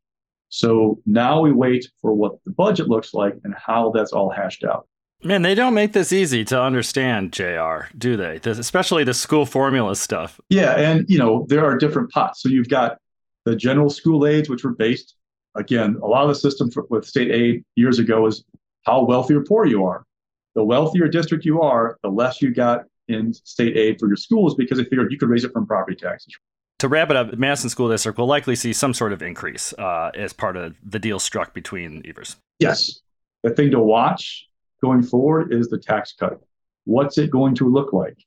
So 0.53 0.99
now 1.07 1.41
we 1.41 1.51
wait 1.51 1.89
for 1.99 2.13
what 2.13 2.33
the 2.45 2.51
budget 2.51 2.87
looks 2.87 3.15
like 3.15 3.33
and 3.43 3.55
how 3.55 3.89
that's 3.89 4.13
all 4.13 4.29
hashed 4.29 4.63
out. 4.63 4.87
Man, 5.23 5.41
they 5.41 5.55
don't 5.55 5.73
make 5.73 5.93
this 5.93 6.13
easy 6.13 6.45
to 6.45 6.61
understand, 6.61 7.33
JR, 7.33 7.85
do 7.97 8.15
they? 8.15 8.37
This, 8.37 8.59
especially 8.59 9.03
the 9.03 9.15
school 9.15 9.47
formula 9.47 9.95
stuff. 9.95 10.39
Yeah, 10.49 10.73
and 10.73 11.09
you 11.09 11.17
know, 11.17 11.47
there 11.49 11.65
are 11.65 11.75
different 11.75 12.11
pots. 12.11 12.43
So 12.43 12.49
you've 12.49 12.69
got 12.69 12.99
the 13.45 13.55
general 13.55 13.89
school 13.89 14.27
aids, 14.27 14.47
which 14.47 14.63
were 14.63 14.75
based, 14.75 15.15
again, 15.55 15.97
a 16.03 16.05
lot 16.05 16.21
of 16.21 16.29
the 16.29 16.35
system 16.35 16.69
for, 16.69 16.85
with 16.91 17.03
state 17.03 17.31
aid 17.31 17.65
years 17.75 17.97
ago 17.97 18.27
is 18.27 18.43
how 18.83 19.03
wealthy 19.05 19.33
or 19.33 19.41
poor 19.41 19.65
you 19.65 19.83
are. 19.83 20.05
The 20.53 20.63
wealthier 20.63 21.07
district 21.07 21.45
you 21.45 21.63
are, 21.63 21.97
the 22.03 22.09
less 22.09 22.43
you 22.43 22.53
got 22.53 22.83
in 23.07 23.33
state 23.33 23.75
aid 23.75 23.99
for 23.99 24.05
your 24.05 24.17
schools 24.17 24.53
because 24.53 24.77
they 24.77 24.83
figured 24.83 25.11
you 25.11 25.17
could 25.17 25.29
raise 25.29 25.45
it 25.45 25.51
from 25.51 25.65
property 25.65 25.95
taxes. 25.95 26.35
To 26.83 26.89
wrap 26.89 27.09
it 27.09 27.15
up, 27.15 27.31
the 27.31 27.37
Madison 27.37 27.69
School 27.69 27.87
District 27.87 28.17
will 28.17 28.27
likely 28.27 28.57
see 28.57 28.73
some 28.73 28.93
sort 28.93 29.13
of 29.13 29.21
increase 29.21 29.71
uh, 29.79 30.11
as 30.15 30.33
part 30.33 30.57
of 30.57 30.75
the 30.83 30.99
deal 30.99 31.17
struck 31.17 31.53
between 31.53 32.01
Evers. 32.05 32.35
Yes. 32.59 32.99
The 33.41 33.51
thing 33.51 33.71
to 33.71 33.79
watch 33.79 34.49
going 34.81 35.01
forward 35.01 35.53
is 35.53 35.69
the 35.69 35.77
tax 35.77 36.11
cut. 36.11 36.41
What's 36.83 37.17
it 37.17 37.31
going 37.31 37.55
to 37.55 37.69
look 37.69 37.93
like? 37.93 38.17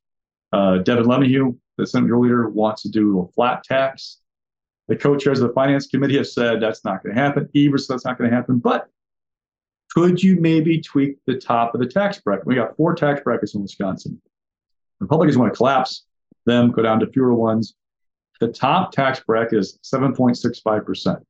Uh, 0.55 0.79
Devin 0.79 1.05
LeMahieu, 1.05 1.55
the 1.76 1.87
Senate 1.87 2.11
leader, 2.19 2.49
wants 2.49 2.81
to 2.85 2.88
do 2.88 3.20
a 3.20 3.29
flat 3.32 3.62
tax. 3.62 4.20
The 4.88 4.97
co-chairs 4.97 5.43
of 5.43 5.49
the 5.49 5.53
Finance 5.53 5.88
Committee 5.88 6.17
have 6.17 6.26
said 6.26 6.62
that's 6.62 6.82
not 6.82 7.03
going 7.03 7.14
to 7.14 7.20
happen. 7.20 7.50
Evers 7.55 7.87
that's 7.87 8.06
not 8.06 8.17
going 8.17 8.31
to 8.31 8.35
happen. 8.35 8.58
But 8.58 8.88
could 9.91 10.22
you 10.22 10.41
maybe 10.41 10.81
tweak 10.81 11.19
the 11.27 11.36
top 11.36 11.75
of 11.75 11.81
the 11.82 11.86
tax 11.86 12.20
bracket? 12.20 12.46
We 12.46 12.55
got 12.55 12.75
four 12.79 12.94
tax 12.94 13.20
brackets 13.20 13.55
in 13.55 13.60
Wisconsin. 13.60 14.19
Republicans 14.98 15.36
want 15.36 15.53
to 15.53 15.56
collapse 15.58 16.06
them, 16.46 16.70
go 16.70 16.81
down 16.81 17.01
to 17.01 17.06
fewer 17.08 17.34
ones. 17.34 17.75
The 18.40 18.48
top 18.48 18.93
tax 18.93 19.20
bracket 19.20 19.58
is 19.58 19.78
7.65%. 19.82 21.22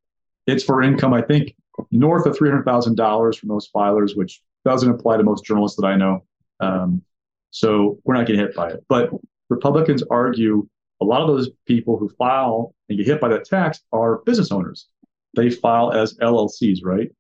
It's 0.47 0.65
for 0.65 0.83
income, 0.83 1.13
I 1.13 1.23
think, 1.23 1.55
north 1.91 2.27
of 2.27 2.37
$300,000 2.37 3.39
for 3.39 3.47
most 3.47 3.73
filers, 3.73 4.17
which 4.17 4.43
doesn't 4.65 4.91
apply 4.91 5.17
to 5.17 5.23
most 5.23 5.45
journalists 5.45 5.81
that 5.81 5.87
I 5.87 5.97
know. 5.97 6.25
Um, 6.61 7.03
so 7.51 7.99
we're 8.05 8.15
not 8.15 8.27
getting 8.27 8.41
hit 8.41 8.55
by 8.55 8.71
it. 8.71 8.85
But 8.89 9.11
Republicans 9.49 10.03
argue 10.11 10.69
a 11.01 11.05
lot 11.05 11.21
of 11.21 11.29
those 11.29 11.51
people 11.67 11.99
who 11.99 12.09
file 12.09 12.75
and 12.89 12.99
get 12.99 13.07
hit 13.07 13.21
by 13.21 13.29
that 13.29 13.45
tax 13.45 13.81
are 13.93 14.19
business 14.19 14.51
owners. 14.51 14.89
They 15.35 15.51
file 15.51 15.93
as 15.93 16.15
LLCs, 16.19 16.81
right? 16.83 17.11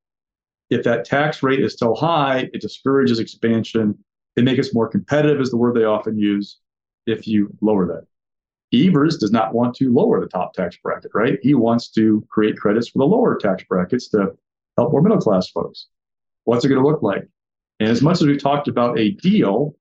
If 0.70 0.82
that 0.84 1.04
tax 1.04 1.42
rate 1.42 1.60
is 1.60 1.74
still 1.74 1.94
high, 1.94 2.48
it 2.52 2.60
discourages 2.60 3.18
expansion. 3.18 3.96
They 4.34 4.42
make 4.42 4.58
us 4.58 4.74
more 4.74 4.88
competitive, 4.88 5.40
is 5.40 5.50
the 5.50 5.56
word 5.56 5.74
they 5.74 5.84
often 5.84 6.18
use, 6.18 6.58
if 7.06 7.26
you 7.26 7.54
lower 7.60 7.86
that. 7.86 8.06
Evers 8.84 9.16
does 9.16 9.30
not 9.30 9.54
want 9.54 9.74
to 9.76 9.92
lower 9.92 10.20
the 10.20 10.26
top 10.26 10.52
tax 10.52 10.76
bracket, 10.82 11.12
right? 11.14 11.38
He 11.42 11.54
wants 11.54 11.88
to 11.90 12.26
create 12.28 12.56
credits 12.56 12.88
for 12.88 12.98
the 12.98 13.06
lower 13.06 13.36
tax 13.36 13.62
brackets 13.64 14.08
to 14.08 14.32
help 14.76 14.92
more 14.92 15.02
middle 15.02 15.18
class 15.18 15.48
folks. 15.48 15.86
What's 16.44 16.64
it 16.64 16.68
going 16.68 16.80
to 16.80 16.86
look 16.86 17.02
like? 17.02 17.26
And 17.80 17.88
as 17.88 18.02
much 18.02 18.20
as 18.20 18.26
we've 18.26 18.42
talked 18.42 18.68
about 18.68 18.98
a 18.98 19.10
deal 19.10 19.74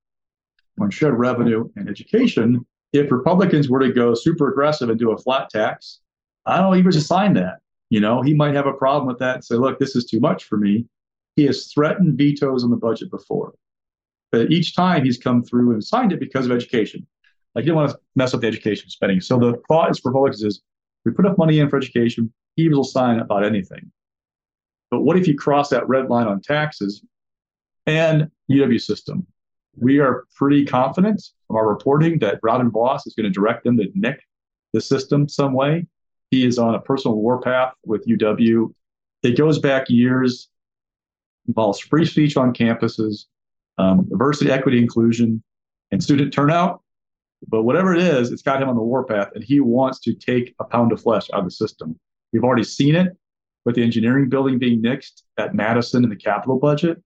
on 0.79 0.89
shared 0.89 1.17
revenue 1.17 1.69
and 1.75 1.89
education, 1.89 2.65
if 2.93 3.11
Republicans 3.11 3.69
were 3.69 3.79
to 3.79 3.91
go 3.91 4.13
super 4.13 4.49
aggressive 4.49 4.89
and 4.89 4.99
do 4.99 5.11
a 5.11 5.17
flat 5.17 5.49
tax, 5.49 5.99
I 6.45 6.57
don't 6.57 6.83
has 6.85 7.07
signed 7.07 7.37
that. 7.37 7.59
You 7.89 7.99
know, 7.99 8.21
he 8.21 8.33
might 8.33 8.55
have 8.55 8.67
a 8.67 8.73
problem 8.73 9.07
with 9.07 9.19
that 9.19 9.35
and 9.35 9.45
say, 9.45 9.55
look, 9.55 9.79
this 9.79 9.95
is 9.95 10.05
too 10.05 10.19
much 10.19 10.45
for 10.45 10.57
me. 10.57 10.85
He 11.35 11.45
has 11.45 11.71
threatened 11.71 12.17
vetoes 12.17 12.63
on 12.63 12.69
the 12.69 12.77
budget 12.77 13.11
before. 13.11 13.53
But 14.31 14.51
each 14.51 14.75
time 14.75 15.05
he's 15.05 15.17
come 15.17 15.43
through 15.43 15.71
and 15.71 15.83
signed 15.83 16.11
it 16.11 16.19
because 16.19 16.45
of 16.45 16.51
education. 16.51 17.05
Like 17.55 17.63
he 17.63 17.67
didn't 17.67 17.77
want 17.77 17.91
to 17.91 17.97
mess 18.15 18.33
up 18.33 18.41
the 18.41 18.47
education 18.47 18.89
spending. 18.89 19.21
So 19.21 19.39
the 19.39 19.61
thought 19.67 19.89
is 19.89 19.99
for 19.99 20.09
Republicans 20.09 20.43
is 20.43 20.61
we 21.05 21.11
put 21.11 21.25
enough 21.25 21.37
money 21.37 21.59
in 21.59 21.69
for 21.69 21.77
education, 21.77 22.33
Evers 22.59 22.75
will 22.75 22.83
sign 22.83 23.19
about 23.19 23.45
anything. 23.45 23.91
But 24.91 25.01
what 25.01 25.17
if 25.17 25.27
you 25.27 25.35
cross 25.35 25.69
that 25.69 25.87
red 25.87 26.09
line 26.09 26.27
on 26.27 26.41
taxes 26.41 27.03
and 27.85 28.29
UW 28.51 28.81
system? 28.81 29.25
We 29.77 29.99
are 29.99 30.25
pretty 30.35 30.65
confident 30.65 31.21
from 31.47 31.57
our 31.57 31.67
reporting 31.67 32.19
that 32.19 32.39
Robin 32.43 32.71
Vos 32.71 33.05
is 33.05 33.13
going 33.13 33.25
to 33.25 33.29
direct 33.29 33.63
them 33.63 33.77
to 33.77 33.87
nick 33.93 34.21
the 34.73 34.81
system 34.81 35.27
some 35.27 35.53
way. 35.53 35.85
He 36.31 36.45
is 36.45 36.57
on 36.57 36.75
a 36.75 36.79
personal 36.79 37.17
warpath 37.17 37.73
with 37.85 38.05
UW. 38.07 38.73
It 39.23 39.37
goes 39.37 39.59
back 39.59 39.89
years. 39.89 40.49
involves 41.47 41.79
free 41.79 42.05
speech 42.05 42.37
on 42.37 42.53
campuses, 42.53 43.25
um, 43.77 44.07
diversity, 44.09 44.51
equity, 44.51 44.79
inclusion, 44.79 45.43
and 45.91 46.01
student 46.01 46.33
turnout. 46.33 46.81
But 47.47 47.63
whatever 47.63 47.93
it 47.93 48.01
is, 48.01 48.31
it's 48.31 48.41
got 48.41 48.61
him 48.61 48.69
on 48.69 48.75
the 48.75 48.81
warpath, 48.81 49.31
and 49.35 49.43
he 49.43 49.59
wants 49.59 49.99
to 50.01 50.13
take 50.13 50.55
a 50.59 50.63
pound 50.63 50.91
of 50.91 51.01
flesh 51.01 51.29
out 51.33 51.39
of 51.39 51.45
the 51.45 51.51
system. 51.51 51.99
We've 52.33 52.43
already 52.43 52.63
seen 52.63 52.95
it 52.95 53.15
with 53.65 53.75
the 53.75 53.83
engineering 53.83 54.29
building 54.29 54.59
being 54.59 54.81
nixed 54.81 55.23
at 55.37 55.53
Madison 55.53 56.03
in 56.03 56.09
the 56.09 56.15
capital 56.15 56.59
budget. 56.59 57.01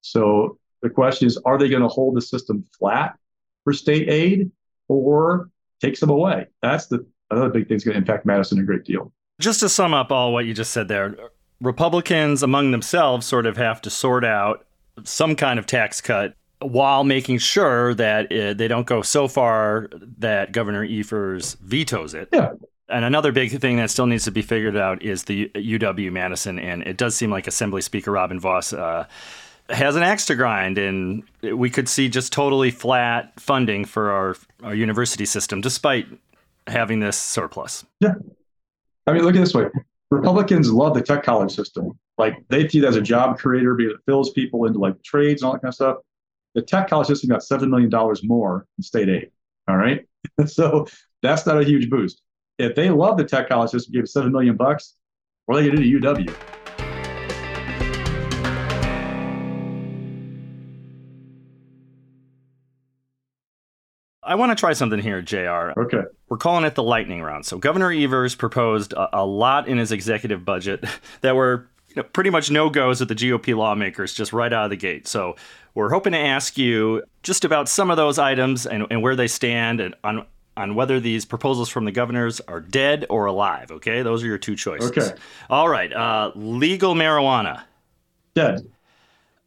So 0.00 0.58
the 0.82 0.90
question 0.90 1.26
is, 1.26 1.36
are 1.44 1.58
they 1.58 1.68
going 1.68 1.82
to 1.82 1.88
hold 1.88 2.16
the 2.16 2.22
system 2.22 2.64
flat 2.78 3.16
for 3.64 3.72
state 3.72 4.08
aid 4.08 4.50
or 4.88 5.50
take 5.80 5.96
some 5.96 6.10
away? 6.10 6.46
That's 6.62 6.86
the 6.86 7.06
other 7.30 7.50
big 7.50 7.68
thing 7.68 7.76
that's 7.76 7.84
going 7.84 7.94
to 7.94 7.98
impact 7.98 8.26
Madison 8.26 8.58
a 8.58 8.62
great 8.62 8.84
deal. 8.84 9.12
Just 9.40 9.60
to 9.60 9.68
sum 9.68 9.94
up 9.94 10.10
all 10.10 10.32
what 10.32 10.46
you 10.46 10.54
just 10.54 10.72
said 10.72 10.88
there, 10.88 11.16
Republicans 11.60 12.42
among 12.42 12.70
themselves 12.70 13.26
sort 13.26 13.46
of 13.46 13.56
have 13.56 13.80
to 13.82 13.90
sort 13.90 14.24
out 14.24 14.66
some 15.04 15.36
kind 15.36 15.58
of 15.58 15.66
tax 15.66 16.00
cut 16.00 16.34
while 16.60 17.04
making 17.04 17.38
sure 17.38 17.94
that 17.94 18.30
it, 18.32 18.58
they 18.58 18.68
don't 18.68 18.86
go 18.86 19.02
so 19.02 19.28
far 19.28 19.88
that 20.18 20.52
Governor 20.52 20.84
Evers 20.84 21.54
vetoes 21.60 22.14
it. 22.14 22.28
Yeah. 22.32 22.52
And 22.88 23.04
another 23.04 23.32
big 23.32 23.58
thing 23.60 23.76
that 23.76 23.90
still 23.90 24.06
needs 24.06 24.24
to 24.24 24.30
be 24.30 24.42
figured 24.42 24.76
out 24.76 25.02
is 25.02 25.24
the 25.24 25.50
UW 25.54 26.10
Madison, 26.10 26.58
and 26.58 26.82
it 26.82 26.96
does 26.96 27.14
seem 27.14 27.30
like 27.30 27.46
Assembly 27.46 27.82
Speaker 27.82 28.10
Robin 28.10 28.40
Vos 28.40 28.72
uh, 28.72 29.06
has 29.68 29.94
an 29.94 30.02
axe 30.02 30.24
to 30.26 30.34
grind, 30.34 30.78
and 30.78 31.22
we 31.42 31.68
could 31.68 31.88
see 31.88 32.08
just 32.08 32.32
totally 32.32 32.70
flat 32.70 33.38
funding 33.38 33.84
for 33.84 34.10
our, 34.10 34.36
our 34.62 34.74
university 34.74 35.26
system, 35.26 35.60
despite 35.60 36.06
having 36.66 37.00
this 37.00 37.18
surplus. 37.18 37.84
Yeah. 38.00 38.14
I 39.06 39.12
mean, 39.12 39.22
look 39.22 39.34
at 39.34 39.40
this 39.40 39.54
way 39.54 39.66
Republicans 40.10 40.72
love 40.72 40.94
the 40.94 41.02
tech 41.02 41.22
college 41.22 41.54
system. 41.54 41.98
Like 42.16 42.42
they 42.48 42.68
see 42.68 42.78
it 42.78 42.84
as 42.84 42.96
a 42.96 43.00
job 43.00 43.38
creator 43.38 43.74
because 43.74 43.94
it 43.94 44.00
fills 44.06 44.30
people 44.30 44.64
into 44.66 44.78
like 44.78 45.02
trades 45.02 45.42
and 45.42 45.46
all 45.46 45.52
that 45.52 45.60
kind 45.60 45.70
of 45.70 45.74
stuff. 45.74 45.96
The 46.58 46.62
tech 46.62 46.90
college 46.90 47.06
system 47.06 47.30
got 47.30 47.38
$7 47.38 47.68
million 47.68 47.88
more 48.24 48.66
in 48.78 48.82
state 48.82 49.08
aid. 49.08 49.30
All 49.68 49.76
right. 49.76 50.04
so 50.46 50.88
that's 51.22 51.46
not 51.46 51.60
a 51.60 51.64
huge 51.64 51.88
boost. 51.88 52.20
If 52.58 52.74
they 52.74 52.90
love 52.90 53.16
the 53.16 53.22
tech 53.22 53.48
college 53.48 53.70
system, 53.70 53.92
give 53.92 54.08
seven 54.08 54.32
million 54.32 54.56
bucks, 54.56 54.94
what 55.46 55.56
are 55.56 55.62
they 55.62 55.70
to 55.70 55.76
do 55.76 56.00
to 56.00 56.14
UW? 56.14 56.34
I 64.24 64.34
want 64.34 64.50
to 64.50 64.56
try 64.56 64.72
something 64.72 64.98
here, 64.98 65.22
JR. 65.22 65.78
Okay. 65.80 66.02
We're 66.28 66.38
calling 66.38 66.64
it 66.64 66.74
the 66.74 66.82
lightning 66.82 67.22
round. 67.22 67.46
So 67.46 67.58
Governor 67.58 67.92
Evers 67.92 68.34
proposed 68.34 68.94
a, 68.94 69.20
a 69.20 69.24
lot 69.24 69.68
in 69.68 69.78
his 69.78 69.92
executive 69.92 70.44
budget 70.44 70.84
that 71.20 71.36
were 71.36 71.68
pretty 72.02 72.30
much 72.30 72.50
no 72.50 72.70
goes 72.70 73.00
with 73.00 73.08
the 73.08 73.14
GOP 73.14 73.56
lawmakers 73.56 74.14
just 74.14 74.32
right 74.32 74.52
out 74.52 74.64
of 74.64 74.70
the 74.70 74.76
gate. 74.76 75.06
So 75.06 75.36
we're 75.74 75.90
hoping 75.90 76.12
to 76.12 76.18
ask 76.18 76.58
you 76.58 77.02
just 77.22 77.44
about 77.44 77.68
some 77.68 77.90
of 77.90 77.96
those 77.96 78.18
items 78.18 78.66
and, 78.66 78.86
and 78.90 79.02
where 79.02 79.16
they 79.16 79.28
stand 79.28 79.80
and 79.80 79.94
on 80.04 80.26
on 80.56 80.74
whether 80.74 80.98
these 80.98 81.24
proposals 81.24 81.68
from 81.68 81.84
the 81.84 81.92
governors 81.92 82.40
are 82.48 82.60
dead 82.60 83.06
or 83.08 83.26
alive. 83.26 83.70
Okay, 83.70 84.02
those 84.02 84.24
are 84.24 84.26
your 84.26 84.38
two 84.38 84.56
choices. 84.56 84.90
Okay. 84.90 85.16
All 85.48 85.68
right. 85.68 85.92
Uh, 85.92 86.32
legal 86.34 86.96
marijuana. 86.96 87.62
Dead. 88.34 88.68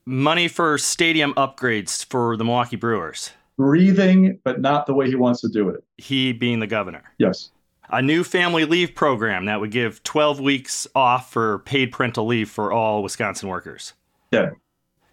Money 0.06 0.48
for 0.48 0.78
stadium 0.78 1.34
upgrades 1.34 2.06
for 2.06 2.38
the 2.38 2.46
Milwaukee 2.46 2.78
Brewers 2.78 3.32
breathing, 3.62 4.40
but 4.44 4.60
not 4.60 4.88
the 4.88 4.94
way 4.94 5.08
he 5.08 5.16
wants 5.16 5.42
to 5.42 5.48
do 5.48 5.70
it. 5.70 5.84
He 5.98 6.34
being 6.34 6.60
the 6.60 6.68
governor. 6.68 7.04
Yes. 7.20 7.52
A 7.92 8.02
new 8.02 8.24
family 8.24 8.64
leave 8.64 8.96
program 8.96 9.46
that 9.46 9.60
would 9.60 9.72
give 9.72 10.02
12 10.04 10.40
weeks 10.40 10.88
off 10.96 11.32
for 11.32 11.60
paid 11.60 11.92
parental 11.92 12.26
leave 12.26 12.50
for 12.50 12.72
all 12.72 13.04
Wisconsin 13.04 13.50
workers. 13.50 13.94
Dead. 14.32 14.54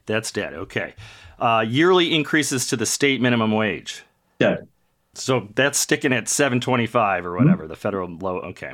That's 0.07 0.31
dead. 0.31 0.55
Okay. 0.55 0.95
Uh, 1.41 1.65
yearly 1.67 2.15
increases 2.15 2.69
to 2.69 2.77
the 2.77 2.87
state 2.87 3.21
minimum 3.21 3.51
wage. 3.53 4.05
Dead. 4.39 4.69
So 5.15 5.49
that's 5.57 5.79
sticking 5.79 6.13
at 6.13 6.29
725 6.29 7.27
or 7.27 7.37
whatever, 7.37 7.65
mm-hmm. 7.65 7.69
the 7.69 7.77
federal 7.77 8.09
low. 8.09 8.39
Okay. 8.39 8.73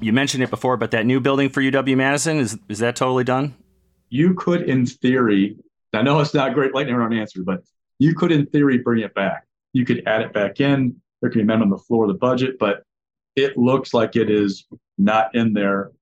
You 0.00 0.12
mentioned 0.12 0.44
it 0.44 0.50
before, 0.50 0.76
but 0.76 0.92
that 0.92 1.04
new 1.04 1.20
building 1.20 1.48
for 1.48 1.60
UW 1.60 1.96
Madison, 1.96 2.38
is, 2.38 2.58
is 2.68 2.78
that 2.78 2.96
totally 2.96 3.24
done? 3.24 3.54
You 4.08 4.34
could, 4.34 4.62
in 4.62 4.86
theory, 4.86 5.56
I 5.92 6.02
know 6.02 6.20
it's 6.20 6.34
not 6.34 6.50
a 6.50 6.54
great 6.54 6.74
lightning 6.74 6.94
round 6.94 7.14
answer, 7.14 7.42
but 7.42 7.62
you 7.98 8.14
could, 8.14 8.30
in 8.30 8.46
theory, 8.46 8.78
bring 8.78 9.02
it 9.02 9.14
back. 9.14 9.46
You 9.72 9.84
could 9.84 10.06
add 10.06 10.22
it 10.22 10.32
back 10.32 10.60
in. 10.60 10.94
There 11.20 11.30
can 11.30 11.40
be 11.40 11.42
amendment 11.42 11.72
on 11.72 11.78
the 11.78 11.82
floor 11.84 12.04
of 12.04 12.08
the 12.08 12.18
budget, 12.18 12.58
but 12.58 12.84
it 13.36 13.56
looks 13.56 13.94
like 13.94 14.16
it 14.16 14.30
is 14.30 14.66
not 14.98 15.34
in 15.34 15.52
there. 15.52 15.92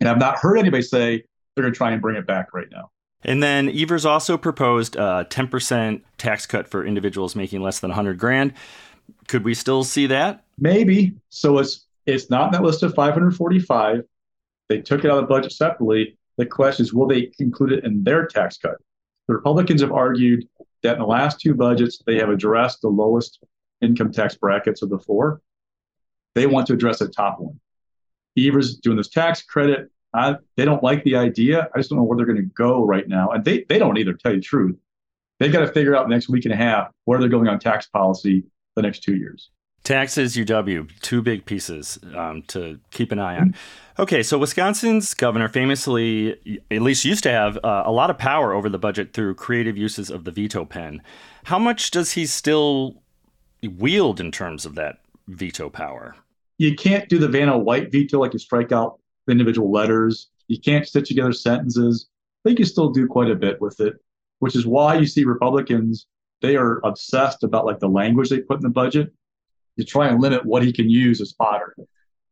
And 0.00 0.08
I've 0.08 0.18
not 0.18 0.38
heard 0.38 0.56
anybody 0.56 0.82
say 0.82 1.24
they're 1.54 1.62
going 1.62 1.72
to 1.72 1.76
try 1.76 1.90
and 1.90 2.00
bring 2.00 2.16
it 2.16 2.26
back 2.26 2.54
right 2.54 2.68
now. 2.70 2.90
And 3.24 3.42
then 3.42 3.68
Evers 3.68 4.04
also 4.04 4.36
proposed 4.36 4.96
a 4.96 5.26
10% 5.30 6.00
tax 6.18 6.46
cut 6.46 6.66
for 6.66 6.84
individuals 6.84 7.36
making 7.36 7.62
less 7.62 7.80
than 7.80 7.90
100 7.90 8.18
grand. 8.18 8.54
Could 9.28 9.44
we 9.44 9.54
still 9.54 9.84
see 9.84 10.06
that? 10.06 10.44
Maybe. 10.58 11.12
So 11.28 11.58
it's 11.58 11.86
it's 12.06 12.30
not 12.30 12.46
in 12.46 12.52
that 12.52 12.62
list 12.62 12.82
of 12.82 12.94
545. 12.94 14.02
They 14.68 14.80
took 14.80 15.04
it 15.04 15.10
out 15.10 15.18
of 15.18 15.24
the 15.24 15.28
budget 15.28 15.52
separately. 15.52 16.16
The 16.36 16.46
question 16.46 16.84
is, 16.84 16.92
will 16.92 17.06
they 17.06 17.30
include 17.38 17.72
it 17.72 17.84
in 17.84 18.02
their 18.02 18.26
tax 18.26 18.56
cut? 18.56 18.76
The 19.28 19.34
Republicans 19.34 19.82
have 19.82 19.92
argued 19.92 20.48
that 20.82 20.94
in 20.94 20.98
the 20.98 21.06
last 21.06 21.40
two 21.40 21.54
budgets, 21.54 22.02
they 22.04 22.16
have 22.16 22.28
addressed 22.28 22.80
the 22.80 22.88
lowest 22.88 23.38
income 23.80 24.10
tax 24.10 24.34
brackets 24.34 24.82
of 24.82 24.90
the 24.90 24.98
four. 24.98 25.40
They 26.34 26.46
want 26.46 26.66
to 26.68 26.74
address 26.74 26.98
the 26.98 27.08
top 27.08 27.38
one. 27.40 27.60
Evers 28.38 28.76
doing 28.76 28.96
this 28.96 29.08
tax 29.08 29.42
credit. 29.42 29.90
I, 30.14 30.36
they 30.56 30.64
don't 30.64 30.82
like 30.82 31.04
the 31.04 31.16
idea. 31.16 31.68
I 31.74 31.78
just 31.78 31.90
don't 31.90 31.98
know 31.98 32.04
where 32.04 32.16
they're 32.16 32.26
going 32.26 32.36
to 32.36 32.42
go 32.54 32.84
right 32.84 33.08
now. 33.08 33.30
And 33.30 33.44
they, 33.44 33.64
they 33.68 33.78
don't 33.78 33.96
either, 33.98 34.12
tell 34.14 34.32
you 34.32 34.38
the 34.38 34.44
truth. 34.44 34.76
They've 35.38 35.52
got 35.52 35.60
to 35.60 35.72
figure 35.72 35.96
out 35.96 36.08
the 36.08 36.14
next 36.14 36.28
week 36.28 36.44
and 36.44 36.52
a 36.52 36.56
half 36.56 36.88
where 37.04 37.18
they're 37.18 37.28
going 37.28 37.48
on 37.48 37.58
tax 37.58 37.86
policy 37.86 38.44
the 38.76 38.82
next 38.82 39.02
two 39.02 39.16
years. 39.16 39.50
Taxes, 39.84 40.36
UW, 40.36 40.88
two 41.00 41.22
big 41.22 41.44
pieces 41.44 41.98
um, 42.14 42.42
to 42.48 42.78
keep 42.92 43.10
an 43.10 43.18
eye 43.18 43.36
on. 43.38 43.54
Okay, 43.98 44.22
so 44.22 44.38
Wisconsin's 44.38 45.12
governor 45.12 45.48
famously, 45.48 46.60
at 46.70 46.82
least 46.82 47.04
used 47.04 47.24
to 47.24 47.30
have 47.30 47.58
uh, 47.64 47.82
a 47.84 47.90
lot 47.90 48.08
of 48.08 48.16
power 48.16 48.52
over 48.52 48.68
the 48.68 48.78
budget 48.78 49.12
through 49.12 49.34
creative 49.34 49.76
uses 49.76 50.08
of 50.08 50.22
the 50.22 50.30
veto 50.30 50.64
pen. 50.64 51.02
How 51.44 51.58
much 51.58 51.90
does 51.90 52.12
he 52.12 52.26
still 52.26 53.02
wield 53.62 54.20
in 54.20 54.30
terms 54.30 54.64
of 54.64 54.76
that 54.76 55.01
veto 55.28 55.70
power? 55.70 56.14
You 56.58 56.74
can't 56.74 57.08
do 57.08 57.18
the 57.18 57.28
Vanna 57.28 57.58
White 57.58 57.90
veto 57.90 58.20
like 58.20 58.32
you 58.32 58.38
strike 58.38 58.72
out 58.72 59.00
the 59.26 59.32
individual 59.32 59.70
letters. 59.70 60.30
You 60.48 60.60
can't 60.60 60.86
stitch 60.86 61.08
together 61.08 61.32
sentences. 61.32 62.08
I 62.44 62.48
think 62.48 62.58
you 62.58 62.64
still 62.64 62.90
do 62.90 63.06
quite 63.06 63.30
a 63.30 63.36
bit 63.36 63.60
with 63.60 63.80
it, 63.80 63.94
which 64.40 64.56
is 64.56 64.66
why 64.66 64.96
you 64.96 65.06
see 65.06 65.24
Republicans, 65.24 66.06
they 66.40 66.56
are 66.56 66.80
obsessed 66.84 67.44
about 67.44 67.66
like 67.66 67.78
the 67.78 67.88
language 67.88 68.28
they 68.28 68.40
put 68.40 68.58
in 68.58 68.62
the 68.62 68.68
budget 68.68 69.12
to 69.78 69.84
try 69.84 70.08
and 70.08 70.20
limit 70.20 70.44
what 70.44 70.64
he 70.64 70.72
can 70.72 70.90
use 70.90 71.20
as 71.20 71.32
fodder. 71.32 71.74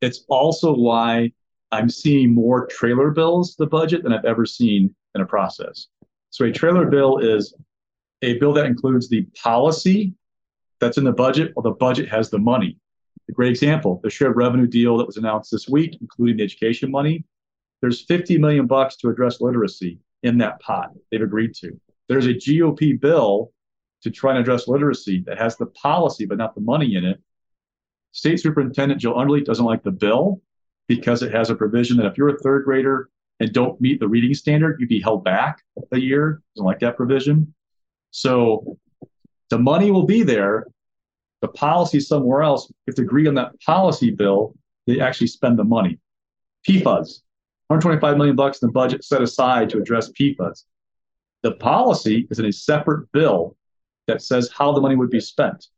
It's 0.00 0.24
also 0.28 0.74
why 0.74 1.32
I'm 1.72 1.88
seeing 1.88 2.34
more 2.34 2.66
trailer 2.66 3.10
bills 3.10 3.54
the 3.56 3.66
budget 3.66 4.02
than 4.02 4.12
I've 4.12 4.24
ever 4.24 4.44
seen 4.44 4.94
in 5.14 5.20
a 5.20 5.26
process. 5.26 5.86
So 6.30 6.44
a 6.44 6.52
trailer 6.52 6.86
bill 6.86 7.18
is 7.18 7.54
a 8.22 8.38
bill 8.38 8.52
that 8.54 8.66
includes 8.66 9.08
the 9.08 9.22
policy 9.42 10.12
that's 10.80 10.98
in 10.98 11.04
the 11.04 11.12
budget, 11.12 11.52
or 11.56 11.62
the 11.62 11.72
budget 11.72 12.08
has 12.08 12.30
the 12.30 12.38
money. 12.38 12.76
A 13.28 13.32
great 13.32 13.50
example, 13.50 14.00
the 14.02 14.10
shared 14.10 14.36
revenue 14.36 14.66
deal 14.66 14.96
that 14.98 15.06
was 15.06 15.16
announced 15.16 15.50
this 15.50 15.68
week, 15.68 15.96
including 16.00 16.38
the 16.38 16.44
education 16.44 16.90
money. 16.90 17.24
There's 17.80 18.02
50 18.02 18.38
million 18.38 18.66
bucks 18.66 18.96
to 18.96 19.08
address 19.08 19.40
literacy 19.40 19.98
in 20.22 20.38
that 20.38 20.60
pot. 20.60 20.90
They've 21.10 21.22
agreed 21.22 21.54
to. 21.56 21.78
There's 22.08 22.26
a 22.26 22.34
GOP 22.34 23.00
bill 23.00 23.52
to 24.02 24.10
try 24.10 24.32
and 24.32 24.40
address 24.40 24.66
literacy 24.66 25.22
that 25.26 25.38
has 25.38 25.56
the 25.56 25.66
policy 25.66 26.26
but 26.26 26.38
not 26.38 26.54
the 26.54 26.60
money 26.60 26.96
in 26.96 27.04
it 27.04 27.20
State 28.12 28.40
Superintendent 28.40 29.00
Jill 29.00 29.14
Underly 29.14 29.44
doesn't 29.44 29.64
like 29.64 29.82
the 29.82 29.90
bill 29.90 30.40
because 30.88 31.22
it 31.22 31.32
has 31.32 31.50
a 31.50 31.54
provision 31.54 31.96
that 31.98 32.06
if 32.06 32.18
you're 32.18 32.34
a 32.34 32.38
third 32.38 32.64
grader 32.64 33.08
and 33.38 33.52
don't 33.52 33.80
meet 33.80 34.00
the 34.00 34.08
reading 34.08 34.34
standard, 34.34 34.78
you'd 34.80 34.88
be 34.88 35.00
held 35.00 35.24
back 35.24 35.62
a 35.92 35.98
year. 35.98 36.42
Doesn't 36.54 36.66
like 36.66 36.80
that 36.80 36.96
provision. 36.96 37.54
So 38.10 38.78
the 39.50 39.58
money 39.58 39.90
will 39.90 40.06
be 40.06 40.22
there. 40.22 40.66
The 41.42 41.48
policy 41.48 41.98
is 41.98 42.08
somewhere 42.08 42.42
else. 42.42 42.72
If 42.86 42.96
they 42.96 43.02
agree 43.02 43.26
on 43.26 43.34
that 43.34 43.60
policy 43.60 44.10
bill, 44.10 44.54
they 44.86 45.00
actually 45.00 45.26
spend 45.28 45.58
the 45.58 45.64
money. 45.64 45.98
PFAS, 46.68 47.22
125 47.68 48.16
million 48.16 48.36
bucks 48.36 48.62
in 48.62 48.68
the 48.68 48.72
budget 48.72 49.04
set 49.04 49.22
aside 49.22 49.70
to 49.70 49.78
address 49.78 50.10
PFAS. 50.10 50.64
The 51.42 51.52
policy 51.52 52.26
is 52.30 52.38
in 52.38 52.46
a 52.46 52.52
separate 52.52 53.10
bill 53.12 53.56
that 54.06 54.22
says 54.22 54.50
how 54.54 54.72
the 54.72 54.80
money 54.80 54.96
would 54.96 55.10
be 55.10 55.20
spent. 55.20 55.68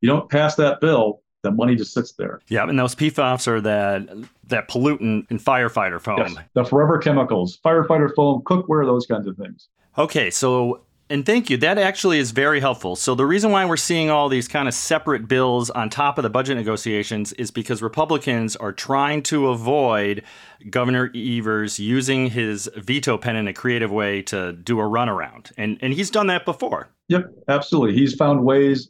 You 0.00 0.08
don't 0.08 0.30
pass 0.30 0.54
that 0.56 0.80
bill, 0.80 1.22
the 1.42 1.50
money 1.50 1.74
just 1.74 1.92
sits 1.92 2.12
there. 2.12 2.40
Yeah, 2.48 2.68
and 2.68 2.78
those 2.78 2.94
PFAS 2.94 3.48
are 3.48 3.60
that 3.62 4.08
that 4.48 4.68
pollutant 4.68 5.30
in 5.30 5.38
firefighter 5.38 6.00
foam. 6.00 6.18
Yes, 6.18 6.36
the 6.54 6.64
forever 6.64 6.98
chemicals, 6.98 7.58
firefighter 7.64 8.14
foam, 8.14 8.42
cookware, 8.42 8.84
those 8.84 9.06
kinds 9.06 9.26
of 9.26 9.36
things. 9.36 9.68
Okay, 9.98 10.30
so 10.30 10.82
And 11.10 11.26
thank 11.26 11.50
you. 11.50 11.56
That 11.56 11.76
actually 11.76 12.20
is 12.20 12.30
very 12.30 12.60
helpful. 12.60 12.94
So, 12.94 13.16
the 13.16 13.26
reason 13.26 13.50
why 13.50 13.64
we're 13.64 13.76
seeing 13.76 14.10
all 14.10 14.28
these 14.28 14.46
kind 14.46 14.68
of 14.68 14.74
separate 14.74 15.26
bills 15.26 15.68
on 15.68 15.90
top 15.90 16.18
of 16.18 16.22
the 16.22 16.30
budget 16.30 16.56
negotiations 16.56 17.32
is 17.32 17.50
because 17.50 17.82
Republicans 17.82 18.54
are 18.54 18.72
trying 18.72 19.24
to 19.24 19.48
avoid 19.48 20.22
Governor 20.70 21.10
Evers 21.12 21.80
using 21.80 22.30
his 22.30 22.70
veto 22.76 23.18
pen 23.18 23.34
in 23.34 23.48
a 23.48 23.52
creative 23.52 23.90
way 23.90 24.22
to 24.22 24.52
do 24.52 24.78
a 24.78 24.84
runaround. 24.84 25.50
And, 25.58 25.78
and 25.82 25.92
he's 25.92 26.10
done 26.10 26.28
that 26.28 26.44
before. 26.44 26.90
Yep, 27.08 27.24
absolutely. 27.48 27.96
He's 27.96 28.14
found 28.14 28.44
ways 28.44 28.88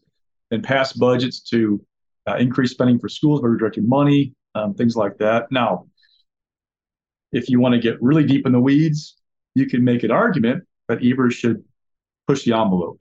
in 0.50 0.60
past 0.60 0.98
budgets 0.98 1.40
to 1.48 1.82
uh, 2.26 2.36
increase 2.36 2.72
spending 2.72 2.98
for 2.98 3.08
schools 3.08 3.40
by 3.40 3.48
redirecting 3.48 3.86
money, 3.86 4.34
um, 4.54 4.74
things 4.74 4.94
like 4.94 5.16
that. 5.18 5.50
Now, 5.50 5.86
if 7.32 7.48
you 7.48 7.60
want 7.60 7.76
to 7.76 7.80
get 7.80 7.96
really 8.02 8.24
deep 8.24 8.44
in 8.44 8.52
the 8.52 8.60
weeds, 8.60 9.16
you 9.54 9.64
can 9.64 9.82
make 9.82 10.02
an 10.02 10.10
argument 10.10 10.64
that 10.88 11.02
Evers 11.02 11.32
should 11.32 11.64
push 12.30 12.44
the 12.44 12.52
envelope. 12.52 13.00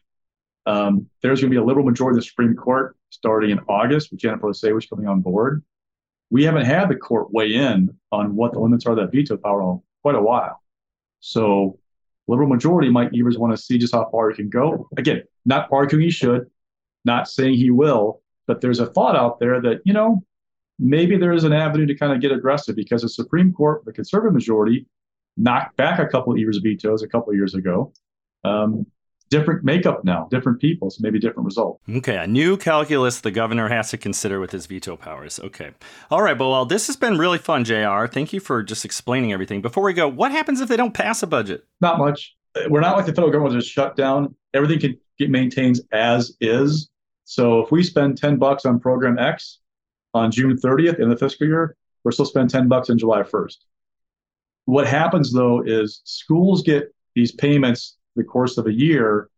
Um, 0.65 1.07
there's 1.21 1.39
going 1.39 1.51
to 1.51 1.55
be 1.55 1.61
a 1.61 1.63
liberal 1.63 1.85
majority 1.85 2.15
in 2.15 2.19
the 2.19 2.25
Supreme 2.25 2.55
Court 2.55 2.95
starting 3.11 3.51
in 3.51 3.59
August 3.67 4.09
with 4.09 4.19
Jennifer 4.19 4.47
Lesavage 4.47 4.89
coming 4.89 5.07
on 5.07 5.21
board. 5.21 5.63
We 6.31 6.43
haven't 6.43 6.65
had 6.65 6.89
the 6.89 6.95
court 6.95 7.31
weigh 7.31 7.53
in 7.53 7.95
on 8.11 8.35
what 8.35 8.53
the 8.53 8.59
limits 8.59 8.85
are 8.85 8.91
of 8.91 8.97
that 8.97 9.11
veto 9.11 9.37
power 9.37 9.61
in 9.61 9.81
quite 10.01 10.15
a 10.15 10.21
while. 10.21 10.63
So 11.19 11.79
liberal 12.27 12.49
majority 12.49 12.89
might 12.89 13.11
Evers 13.15 13.37
want 13.37 13.55
to 13.55 13.61
see 13.61 13.77
just 13.77 13.93
how 13.93 14.09
far 14.11 14.31
he 14.31 14.35
can 14.35 14.49
go. 14.49 14.87
Again, 14.97 15.23
not 15.45 15.69
arguing 15.71 16.05
he 16.05 16.11
should, 16.11 16.49
not 17.05 17.27
saying 17.27 17.55
he 17.55 17.69
will, 17.69 18.21
but 18.47 18.61
there's 18.61 18.79
a 18.79 18.87
thought 18.87 19.15
out 19.15 19.39
there 19.39 19.61
that, 19.61 19.81
you 19.85 19.93
know, 19.93 20.23
maybe 20.79 21.17
there 21.17 21.33
is 21.33 21.43
an 21.43 21.53
avenue 21.53 21.85
to 21.85 21.95
kind 21.95 22.13
of 22.13 22.21
get 22.21 22.31
aggressive 22.31 22.75
because 22.75 23.03
the 23.03 23.09
Supreme 23.09 23.53
Court, 23.53 23.85
the 23.85 23.93
conservative 23.93 24.33
majority, 24.33 24.87
knocked 25.37 25.77
back 25.77 25.99
a 25.99 26.07
couple 26.07 26.33
of 26.33 26.39
Evers 26.39 26.57
vetoes 26.57 27.03
a 27.03 27.07
couple 27.07 27.29
of 27.29 27.35
years 27.35 27.53
ago. 27.53 27.93
Um, 28.43 28.85
different 29.29 29.63
makeup 29.63 30.03
now, 30.03 30.27
different 30.31 30.59
people, 30.59 30.89
so 30.89 30.99
maybe 31.01 31.19
different 31.19 31.45
result. 31.45 31.79
Okay, 31.89 32.17
a 32.17 32.27
new 32.27 32.57
calculus 32.57 33.21
the 33.21 33.31
governor 33.31 33.69
has 33.69 33.89
to 33.91 33.97
consider 33.97 34.39
with 34.39 34.51
his 34.51 34.65
veto 34.65 34.95
powers. 34.95 35.39
Okay. 35.39 35.71
All 36.09 36.21
right, 36.21 36.37
well, 36.37 36.65
this 36.65 36.87
has 36.87 36.95
been 36.95 37.17
really 37.17 37.37
fun, 37.37 37.63
JR. 37.63 38.07
Thank 38.07 38.33
you 38.33 38.39
for 38.39 38.63
just 38.63 38.85
explaining 38.85 39.31
everything. 39.33 39.61
Before 39.61 39.83
we 39.83 39.93
go, 39.93 40.07
what 40.07 40.31
happens 40.31 40.61
if 40.61 40.69
they 40.69 40.77
don't 40.77 40.93
pass 40.93 41.23
a 41.23 41.27
budget? 41.27 41.65
Not 41.81 41.99
much. 41.99 42.35
We're 42.69 42.81
not 42.81 42.97
like 42.97 43.05
the 43.05 43.13
federal 43.13 43.31
government 43.31 43.55
just 43.59 43.71
shut 43.71 43.95
down. 43.95 44.35
Everything 44.53 44.79
can 44.79 44.97
get 45.17 45.29
maintains 45.29 45.81
as 45.91 46.35
is. 46.41 46.89
So 47.25 47.59
if 47.59 47.71
we 47.71 47.83
spend 47.83 48.17
10 48.17 48.37
bucks 48.37 48.65
on 48.65 48.79
program 48.79 49.19
X 49.19 49.59
on 50.15 50.31
June 50.31 50.57
30th 50.57 50.99
in 50.99 51.09
the 51.09 51.15
fiscal 51.15 51.45
year, 51.45 51.75
we're 52.03 52.11
still 52.11 52.25
spending 52.25 52.49
10 52.49 52.67
bucks 52.67 52.89
on 52.89 52.97
July 52.97 53.21
1st. 53.21 53.57
What 54.65 54.87
happens 54.87 55.31
though 55.31 55.61
is 55.61 56.01
schools 56.05 56.63
get 56.63 56.93
these 57.13 57.31
payments 57.31 57.97
the 58.15 58.23
course 58.23 58.57
of 58.57 58.67
a 58.67 58.73
year, 58.73 59.29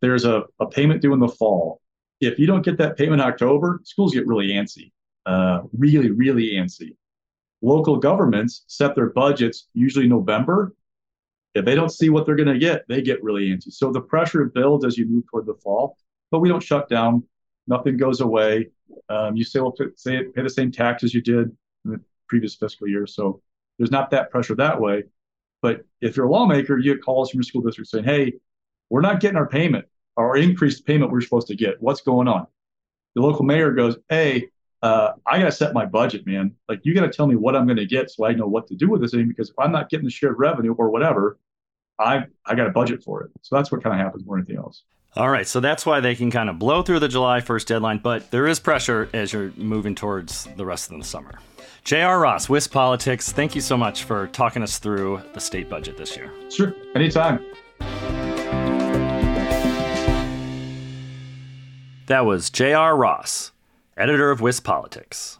there's 0.00 0.24
a, 0.24 0.44
a 0.60 0.66
payment 0.66 1.02
due 1.02 1.12
in 1.12 1.20
the 1.20 1.28
fall. 1.28 1.80
If 2.20 2.38
you 2.38 2.46
don't 2.46 2.64
get 2.64 2.78
that 2.78 2.96
payment 2.96 3.20
in 3.20 3.26
October, 3.26 3.80
schools 3.84 4.14
get 4.14 4.26
really 4.26 4.48
antsy, 4.48 4.92
uh, 5.26 5.62
really, 5.76 6.10
really 6.10 6.52
antsy. 6.52 6.96
Local 7.62 7.96
governments 7.96 8.64
set 8.66 8.94
their 8.94 9.10
budgets 9.10 9.68
usually 9.74 10.06
November. 10.06 10.74
If 11.54 11.64
they 11.64 11.74
don't 11.74 11.90
see 11.90 12.10
what 12.10 12.26
they're 12.26 12.36
going 12.36 12.52
to 12.52 12.58
get, 12.58 12.86
they 12.88 13.00
get 13.00 13.22
really 13.22 13.48
antsy. 13.48 13.72
So 13.72 13.92
the 13.92 14.00
pressure 14.00 14.44
builds 14.46 14.84
as 14.84 14.98
you 14.98 15.06
move 15.06 15.24
toward 15.30 15.46
the 15.46 15.54
fall, 15.54 15.96
but 16.30 16.40
we 16.40 16.48
don't 16.48 16.62
shut 16.62 16.88
down. 16.88 17.24
Nothing 17.66 17.96
goes 17.96 18.20
away. 18.20 18.68
Um, 19.08 19.36
you 19.36 19.44
still 19.44 19.74
say 19.96 20.24
pay 20.24 20.42
the 20.42 20.50
same 20.50 20.70
taxes 20.70 21.14
you 21.14 21.22
did 21.22 21.56
in 21.84 21.90
the 21.92 22.00
previous 22.28 22.54
fiscal 22.54 22.88
year. 22.88 23.06
So 23.06 23.40
there's 23.78 23.90
not 23.90 24.10
that 24.10 24.30
pressure 24.30 24.54
that 24.56 24.80
way. 24.80 25.04
But 25.64 25.86
if 26.02 26.14
you're 26.14 26.26
a 26.26 26.30
lawmaker, 26.30 26.76
you 26.76 26.92
get 26.92 27.02
calls 27.02 27.30
from 27.30 27.38
your 27.38 27.44
school 27.44 27.62
district 27.62 27.88
saying, 27.88 28.04
hey, 28.04 28.34
we're 28.90 29.00
not 29.00 29.18
getting 29.18 29.38
our 29.38 29.48
payment, 29.48 29.86
our 30.18 30.36
increased 30.36 30.84
payment 30.84 31.10
we're 31.10 31.22
supposed 31.22 31.46
to 31.46 31.56
get. 31.56 31.80
What's 31.80 32.02
going 32.02 32.28
on? 32.28 32.46
The 33.14 33.22
local 33.22 33.46
mayor 33.46 33.72
goes, 33.72 33.96
hey, 34.10 34.50
uh, 34.82 35.12
I 35.26 35.38
got 35.38 35.46
to 35.46 35.52
set 35.52 35.72
my 35.72 35.86
budget, 35.86 36.26
man. 36.26 36.54
Like, 36.68 36.80
you 36.82 36.94
got 36.94 37.06
to 37.06 37.10
tell 37.10 37.26
me 37.26 37.34
what 37.34 37.56
I'm 37.56 37.64
going 37.64 37.78
to 37.78 37.86
get 37.86 38.10
so 38.10 38.26
I 38.26 38.34
know 38.34 38.46
what 38.46 38.66
to 38.66 38.74
do 38.74 38.90
with 38.90 39.00
this 39.00 39.12
thing. 39.12 39.26
Because 39.26 39.48
if 39.48 39.58
I'm 39.58 39.72
not 39.72 39.88
getting 39.88 40.04
the 40.04 40.10
shared 40.10 40.38
revenue 40.38 40.74
or 40.74 40.90
whatever, 40.90 41.38
I 41.98 42.24
I 42.44 42.54
got 42.54 42.66
a 42.66 42.70
budget 42.70 43.02
for 43.02 43.22
it. 43.22 43.30
So 43.40 43.56
that's 43.56 43.72
what 43.72 43.82
kind 43.82 43.98
of 43.98 44.04
happens 44.04 44.26
more 44.26 44.36
than 44.36 44.44
anything 44.44 44.62
else. 44.62 44.82
All 45.16 45.30
right, 45.30 45.46
so 45.46 45.60
that's 45.60 45.86
why 45.86 46.00
they 46.00 46.14
can 46.14 46.30
kind 46.30 46.50
of 46.50 46.58
blow 46.58 46.82
through 46.82 46.98
the 46.98 47.08
July 47.08 47.40
1st 47.40 47.66
deadline, 47.66 47.98
but 47.98 48.30
there 48.32 48.46
is 48.46 48.60
pressure 48.60 49.08
as 49.14 49.32
you're 49.32 49.52
moving 49.56 49.94
towards 49.94 50.46
the 50.56 50.66
rest 50.66 50.90
of 50.90 50.98
the 50.98 51.04
summer. 51.04 51.38
J.R. 51.84 52.20
Ross, 52.20 52.46
WisPolitics, 52.46 53.30
thank 53.32 53.54
you 53.54 53.60
so 53.60 53.76
much 53.76 54.04
for 54.04 54.28
talking 54.28 54.62
us 54.62 54.78
through 54.78 55.22
the 55.32 55.40
state 55.40 55.68
budget 55.68 55.96
this 55.96 56.16
year. 56.16 56.32
Sure, 56.50 56.74
anytime. 56.94 57.44
That 62.06 62.26
was 62.26 62.50
J.R. 62.50 62.96
Ross, 62.96 63.52
editor 63.96 64.30
of 64.30 64.40
WisPolitics. 64.40 65.36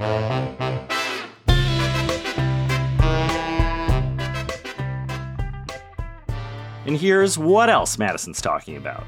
And 6.86 6.98
here's 6.98 7.38
what 7.38 7.70
else 7.70 7.98
Madison's 7.98 8.40
talking 8.42 8.76
about. 8.76 9.04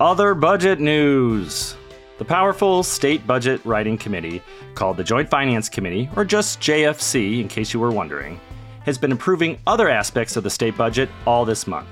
Other 0.00 0.34
budget 0.34 0.80
news. 0.80 1.76
The 2.18 2.24
powerful 2.24 2.82
State 2.82 3.26
Budget 3.26 3.62
Writing 3.66 3.98
Committee, 3.98 4.40
called 4.74 4.96
the 4.96 5.04
Joint 5.04 5.28
Finance 5.28 5.68
Committee, 5.68 6.08
or 6.16 6.24
just 6.24 6.60
JFC 6.60 7.40
in 7.40 7.48
case 7.48 7.74
you 7.74 7.80
were 7.80 7.90
wondering, 7.90 8.40
has 8.84 8.96
been 8.96 9.12
approving 9.12 9.58
other 9.66 9.90
aspects 9.90 10.34
of 10.34 10.42
the 10.42 10.48
state 10.48 10.78
budget 10.78 11.10
all 11.26 11.44
this 11.44 11.66
month. 11.66 11.88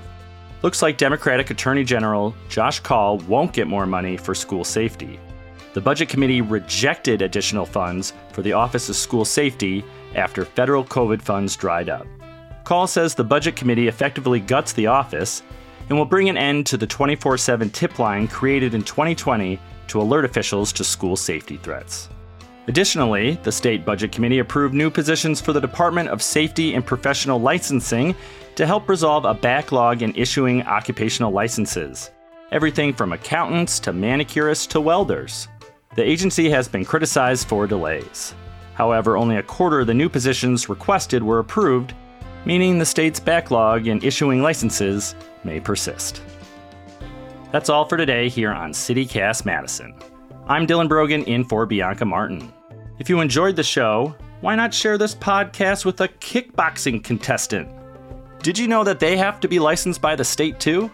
Looks 0.63 0.81
like 0.81 0.97
Democratic 0.97 1.51
Attorney 1.51 1.83
General 1.83 2.33
Josh 2.49 2.79
Kaul 2.79 3.19
won't 3.19 3.53
get 3.53 3.67
more 3.67 3.85
money 3.85 4.17
for 4.17 4.33
school 4.33 4.63
safety. 4.63 5.19
The 5.75 5.81
Budget 5.81 6.09
Committee 6.09 6.41
rejected 6.41 7.21
additional 7.21 7.65
funds 7.65 8.13
for 8.31 8.41
the 8.41 8.53
Office 8.53 8.89
of 8.89 8.95
School 8.95 9.25
Safety 9.25 9.85
after 10.15 10.43
federal 10.43 10.83
COVID 10.85 11.21
funds 11.21 11.55
dried 11.55 11.89
up. 11.89 12.07
Kaul 12.63 12.87
says 12.87 13.13
the 13.13 13.23
Budget 13.23 13.55
Committee 13.55 13.89
effectively 13.89 14.39
guts 14.39 14.73
the 14.73 14.87
office 14.87 15.43
and 15.89 15.97
will 15.97 16.05
bring 16.05 16.29
an 16.29 16.37
end 16.37 16.65
to 16.67 16.77
the 16.77 16.87
24 16.87 17.37
7 17.37 17.69
tip 17.69 17.99
line 17.99 18.27
created 18.27 18.73
in 18.73 18.83
2020 18.83 19.59
to 19.87 20.01
alert 20.01 20.25
officials 20.25 20.73
to 20.73 20.83
school 20.83 21.15
safety 21.15 21.57
threats. 21.57 22.09
Additionally, 22.67 23.37
the 23.43 23.51
State 23.51 23.85
Budget 23.85 24.11
Committee 24.11 24.39
approved 24.39 24.73
new 24.73 24.89
positions 24.89 25.39
for 25.39 25.53
the 25.53 25.61
Department 25.61 26.09
of 26.09 26.21
Safety 26.21 26.73
and 26.73 26.83
Professional 26.83 27.39
Licensing 27.39 28.15
to 28.55 28.65
help 28.65 28.89
resolve 28.89 29.25
a 29.25 29.33
backlog 29.35 30.01
in 30.01 30.15
issuing 30.15 30.63
occupational 30.63 31.31
licenses. 31.31 32.09
Everything 32.51 32.93
from 32.93 33.13
accountants 33.13 33.79
to 33.81 33.91
manicurists 33.91 34.67
to 34.69 34.81
welders. 34.81 35.47
The 35.95 36.03
agency 36.03 36.49
has 36.49 36.67
been 36.67 36.85
criticized 36.85 37.47
for 37.47 37.67
delays. 37.67 38.33
However, 38.73 39.15
only 39.15 39.37
a 39.37 39.43
quarter 39.43 39.81
of 39.81 39.87
the 39.87 39.93
new 39.93 40.09
positions 40.09 40.67
requested 40.67 41.21
were 41.21 41.39
approved, 41.39 41.93
meaning 42.45 42.77
the 42.77 42.85
state's 42.85 43.19
backlog 43.19 43.87
in 43.87 44.01
issuing 44.03 44.41
licenses 44.41 45.15
may 45.43 45.59
persist. 45.59 46.21
That's 47.51 47.69
all 47.69 47.85
for 47.85 47.97
today 47.97 48.29
here 48.29 48.51
on 48.51 48.71
CityCast 48.71 49.45
Madison. 49.45 49.95
I'm 50.47 50.67
Dylan 50.67 50.87
Brogan 50.87 51.23
in 51.23 51.43
for 51.43 51.65
Bianca 51.65 52.05
Martin. 52.05 52.53
If 52.99 53.09
you 53.09 53.19
enjoyed 53.19 53.55
the 53.55 53.63
show, 53.63 54.15
why 54.41 54.55
not 54.55 54.73
share 54.73 54.97
this 54.97 55.15
podcast 55.15 55.85
with 55.85 56.01
a 56.01 56.07
kickboxing 56.07 57.03
contestant? 57.03 57.69
Did 58.43 58.59
you 58.59 58.67
know 58.67 58.83
that 58.83 58.99
they 58.99 59.17
have 59.17 59.39
to 59.39 59.47
be 59.47 59.57
licensed 59.57 60.01
by 60.01 60.15
the 60.15 60.23
state 60.23 60.59
too? 60.59 60.91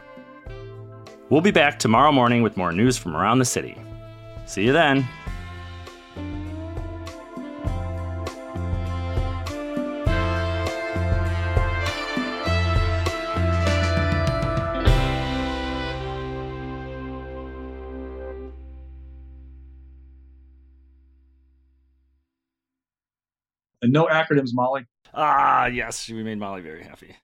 We'll 1.30 1.42
be 1.42 1.52
back 1.52 1.80
tomorrow 1.80 2.12
morning 2.12 2.44
with 2.44 2.58
more 2.58 2.72
news 2.72 2.98
from 2.98 3.16
around 3.16 3.40
the 3.40 3.46
city. 3.46 3.76
See 4.46 4.64
you 4.64 4.72
then. 4.74 5.08
No 23.92 24.08
acronyms, 24.08 24.50
Molly. 24.54 24.86
Ah, 25.14 25.66
yes, 25.66 26.10
we 26.10 26.24
made 26.24 26.38
Molly 26.40 26.62
very 26.62 26.84
happy. 26.84 27.16